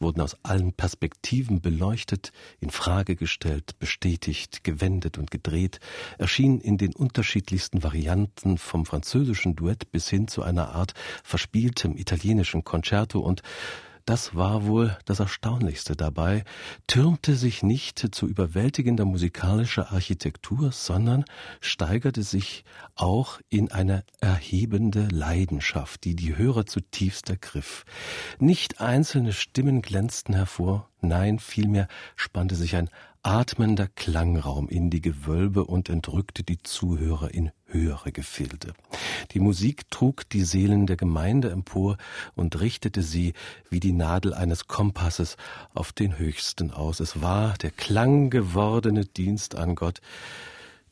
wurden 0.00 0.22
aus 0.22 0.34
allen 0.42 0.72
Perspektiven 0.72 1.60
beleuchtet, 1.60 2.32
in 2.58 2.70
Frage 2.70 3.16
gestellt, 3.16 3.78
bestätigt, 3.78 4.64
gewendet 4.64 5.18
und 5.18 5.30
gedreht, 5.30 5.78
erschienen 6.16 6.62
in 6.62 6.78
den 6.78 6.94
unterschiedlichsten 6.94 7.82
Varianten 7.82 8.56
vom 8.56 8.86
französischen 8.86 9.54
Duett 9.54 9.92
bis 9.92 10.08
hin 10.08 10.26
zu 10.26 10.42
einer 10.42 10.70
Art 10.70 10.94
verspieltem 11.22 11.98
italienischen 11.98 12.64
Concerto 12.64 13.20
und 13.20 13.42
das 14.06 14.36
war 14.36 14.66
wohl 14.66 14.96
das 15.04 15.18
Erstaunlichste 15.18 15.96
dabei, 15.96 16.44
türmte 16.86 17.34
sich 17.34 17.64
nicht 17.64 18.14
zu 18.14 18.26
überwältigender 18.26 19.04
musikalischer 19.04 19.92
Architektur, 19.92 20.70
sondern 20.70 21.24
steigerte 21.60 22.22
sich 22.22 22.64
auch 22.94 23.40
in 23.48 23.72
eine 23.72 24.04
erhebende 24.20 25.08
Leidenschaft, 25.08 26.04
die 26.04 26.14
die 26.14 26.38
Hörer 26.38 26.66
zutiefst 26.66 27.28
ergriff. 27.30 27.84
Nicht 28.38 28.80
einzelne 28.80 29.32
Stimmen 29.32 29.82
glänzten 29.82 30.34
hervor, 30.34 30.88
nein, 31.00 31.40
vielmehr 31.40 31.88
spannte 32.14 32.54
sich 32.54 32.76
ein 32.76 32.88
atmender 33.26 33.88
Klangraum 33.88 34.68
in 34.68 34.88
die 34.88 35.00
Gewölbe 35.00 35.64
und 35.64 35.88
entrückte 35.88 36.44
die 36.44 36.62
Zuhörer 36.62 37.34
in 37.34 37.50
höhere 37.76 38.12
Gefilde. 38.12 38.72
Die 39.32 39.40
Musik 39.40 39.90
trug 39.90 40.28
die 40.30 40.42
Seelen 40.42 40.86
der 40.86 40.96
Gemeinde 40.96 41.50
empor 41.50 41.96
und 42.34 42.60
richtete 42.60 43.02
sie 43.02 43.34
wie 43.70 43.80
die 43.80 43.92
Nadel 43.92 44.34
eines 44.34 44.66
Kompasses 44.66 45.36
auf 45.74 45.92
den 45.92 46.18
Höchsten 46.18 46.70
aus. 46.70 47.00
Es 47.00 47.20
war 47.20 47.54
der 47.58 47.70
klanggewordene 47.70 49.04
Dienst 49.04 49.54
an 49.54 49.74
Gott, 49.74 50.00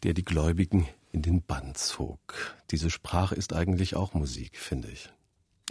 der 0.02 0.14
die 0.14 0.24
Gläubigen 0.24 0.86
in 1.12 1.22
den 1.22 1.42
Bann 1.42 1.74
zog. 1.74 2.18
Diese 2.70 2.90
Sprache 2.90 3.34
ist 3.34 3.52
eigentlich 3.52 3.96
auch 3.96 4.14
Musik, 4.14 4.58
finde 4.58 4.88
ich. 4.90 5.10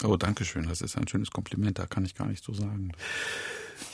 Oh, 0.04 0.18
danke 0.18 0.46
schön. 0.46 0.68
Das 0.68 0.82
ist 0.82 0.98
ein 0.98 1.08
schönes 1.08 1.32
Kompliment. 1.32 1.78
Da 1.78 1.86
kann 1.86 2.06
ich 2.06 2.16
gar 2.16 2.28
nicht 2.28 2.44
so 2.44 2.54
sagen. 2.54 2.92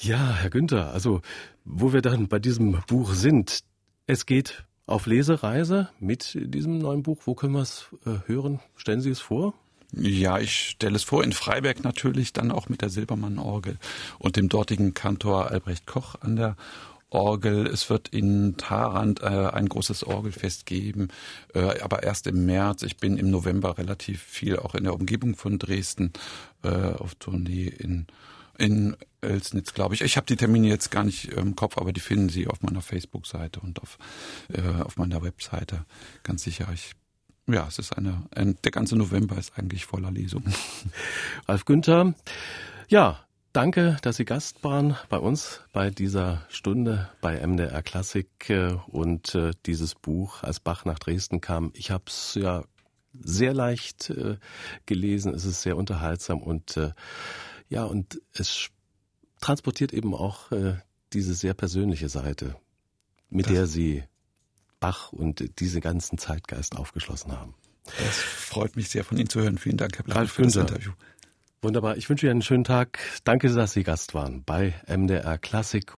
Ja, 0.02 0.36
Herr 0.36 0.50
Günther, 0.50 0.92
also 0.94 1.22
wo 1.66 1.92
wir 1.92 2.02
dann 2.02 2.28
bei 2.28 2.40
diesem 2.40 2.82
Buch 2.88 3.14
sind, 3.14 3.64
es 4.06 4.26
geht 4.26 4.64
auf 4.90 5.06
Lesereise 5.06 5.90
mit 6.00 6.38
diesem 6.40 6.80
neuen 6.80 7.04
Buch. 7.04 7.22
Wo 7.26 7.36
können 7.36 7.54
wir 7.54 7.62
es 7.62 7.88
äh, 8.06 8.28
hören? 8.28 8.60
Stellen 8.76 9.02
Sie 9.02 9.12
es 9.12 9.20
vor? 9.20 9.54
Ja, 9.92 10.40
ich 10.40 10.54
stelle 10.72 10.96
es 10.96 11.04
vor, 11.04 11.24
in 11.24 11.32
Freiberg 11.32 11.84
natürlich, 11.84 12.32
dann 12.34 12.52
auch 12.52 12.70
mit 12.70 12.82
der 12.82 12.90
Silbermann-Orgel 12.90 13.78
und 14.20 14.36
dem 14.36 14.48
dortigen 14.48 14.94
Kantor 14.94 15.50
Albrecht 15.50 15.88
Koch 15.88 16.16
an 16.22 16.36
der 16.36 16.56
Orgel. 17.10 17.66
Es 17.66 17.90
wird 17.90 18.10
in 18.10 18.56
Tarant 18.58 19.22
äh, 19.22 19.26
ein 19.26 19.68
großes 19.68 20.04
Orgelfest 20.04 20.68
geben, 20.68 21.08
äh, 21.56 21.82
aber 21.82 22.04
erst 22.04 22.28
im 22.28 22.46
März. 22.46 22.84
Ich 22.84 22.98
bin 22.98 23.18
im 23.18 23.32
November 23.32 23.80
relativ 23.80 24.22
viel 24.22 24.58
auch 24.58 24.76
in 24.76 24.84
der 24.84 24.94
Umgebung 24.94 25.36
von 25.36 25.58
Dresden 25.58 26.14
äh, 26.64 26.70
auf 26.70 27.16
Tournee 27.16 27.66
in 27.66 28.06
in 28.60 28.96
Elsnitz, 29.22 29.74
glaube 29.74 29.96
ich. 29.96 30.02
Ich 30.02 30.18
habe 30.18 30.28
die 30.28 30.36
Termine 30.36 30.68
jetzt 30.68 30.92
gar 30.92 31.04
nicht 31.04 31.34
im 31.34 31.56
Kopf, 31.56 31.78
aber 31.78 31.94
die 31.94 32.00
finden 32.00 32.30
Sie 32.30 32.48
auf 32.48 32.62
meiner 32.62 32.82
Facebook-Seite 32.82 33.60
und 33.60 33.82
auf, 33.82 33.98
äh, 34.54 34.82
auf 34.82 34.98
meiner 34.98 35.22
Webseite. 35.24 35.86
Ganz 36.24 36.44
sicher. 36.44 36.68
Ich, 36.74 36.92
ja, 37.48 37.66
es 37.68 37.80
ist 37.80 37.98
eine, 37.98 38.24
ein, 38.36 38.58
der 38.64 38.72
ganze 38.72 38.96
November 38.96 39.38
ist 39.38 39.58
eigentlich 39.58 39.86
voller 39.86 40.12
Lesungen. 40.12 40.54
Ralf 41.48 41.66
Günther, 41.66 42.14
ja, 42.90 43.20
danke, 43.54 43.98
dass 44.02 44.18
Sie 44.18 44.26
Gast 44.26 44.64
waren 44.64 44.98
bei 45.10 45.18
uns 45.18 45.62
bei 45.74 45.90
dieser 45.90 46.46
Stunde 46.50 47.10
bei 47.22 47.46
MDR 47.46 47.82
Klassik 47.82 48.50
äh, 48.50 48.74
und 48.88 49.36
äh, 49.36 49.52
dieses 49.66 49.96
Buch, 49.96 50.44
als 50.44 50.60
Bach 50.60 50.86
nach 50.86 51.00
Dresden 51.00 51.42
kam. 51.42 51.72
Ich 51.76 51.92
habe 51.92 52.06
es 52.08 52.36
ja 52.36 52.64
sehr 53.14 53.54
leicht 53.54 54.10
äh, 54.10 54.38
gelesen. 54.86 55.34
Es 55.34 55.46
ist 55.46 55.62
sehr 55.62 55.78
unterhaltsam 55.78 56.42
und 56.42 56.78
äh, 56.78 56.92
ja, 57.70 57.86
und 57.86 58.22
es 58.34 58.70
transportiert 59.40 59.94
eben 59.94 60.14
auch 60.14 60.52
äh, 60.52 60.76
diese 61.14 61.34
sehr 61.34 61.54
persönliche 61.54 62.10
Seite, 62.10 62.56
mit 63.30 63.46
das 63.46 63.54
der 63.54 63.68
Sie 63.68 64.04
Bach 64.80 65.12
und 65.12 65.60
diese 65.60 65.82
ganzen 65.82 66.18
Zeitgeist 66.18 66.76
aufgeschlossen 66.76 67.32
haben. 67.32 67.56
Das 67.86 68.18
freut 68.18 68.76
mich 68.76 68.90
sehr 68.90 69.04
von 69.04 69.18
Ihnen 69.18 69.30
zu 69.30 69.42
hören. 69.42 69.58
Vielen 69.58 69.78
Dank, 69.78 69.98
Herr 69.98 70.04
Blank, 70.04 70.30
für 70.30 70.44
das 70.44 70.56
Interview. 70.56 70.92
Wunderbar. 71.62 71.98
Ich 71.98 72.10
wünsche 72.10 72.26
Ihnen 72.26 72.32
einen 72.32 72.42
schönen 72.42 72.64
Tag. 72.64 73.00
Danke, 73.24 73.52
dass 73.54 73.74
Sie 73.74 73.84
Gast 73.84 74.14
waren 74.14 74.44
bei 74.44 74.76
MDR 74.88 75.38
Klassik. 75.38 75.86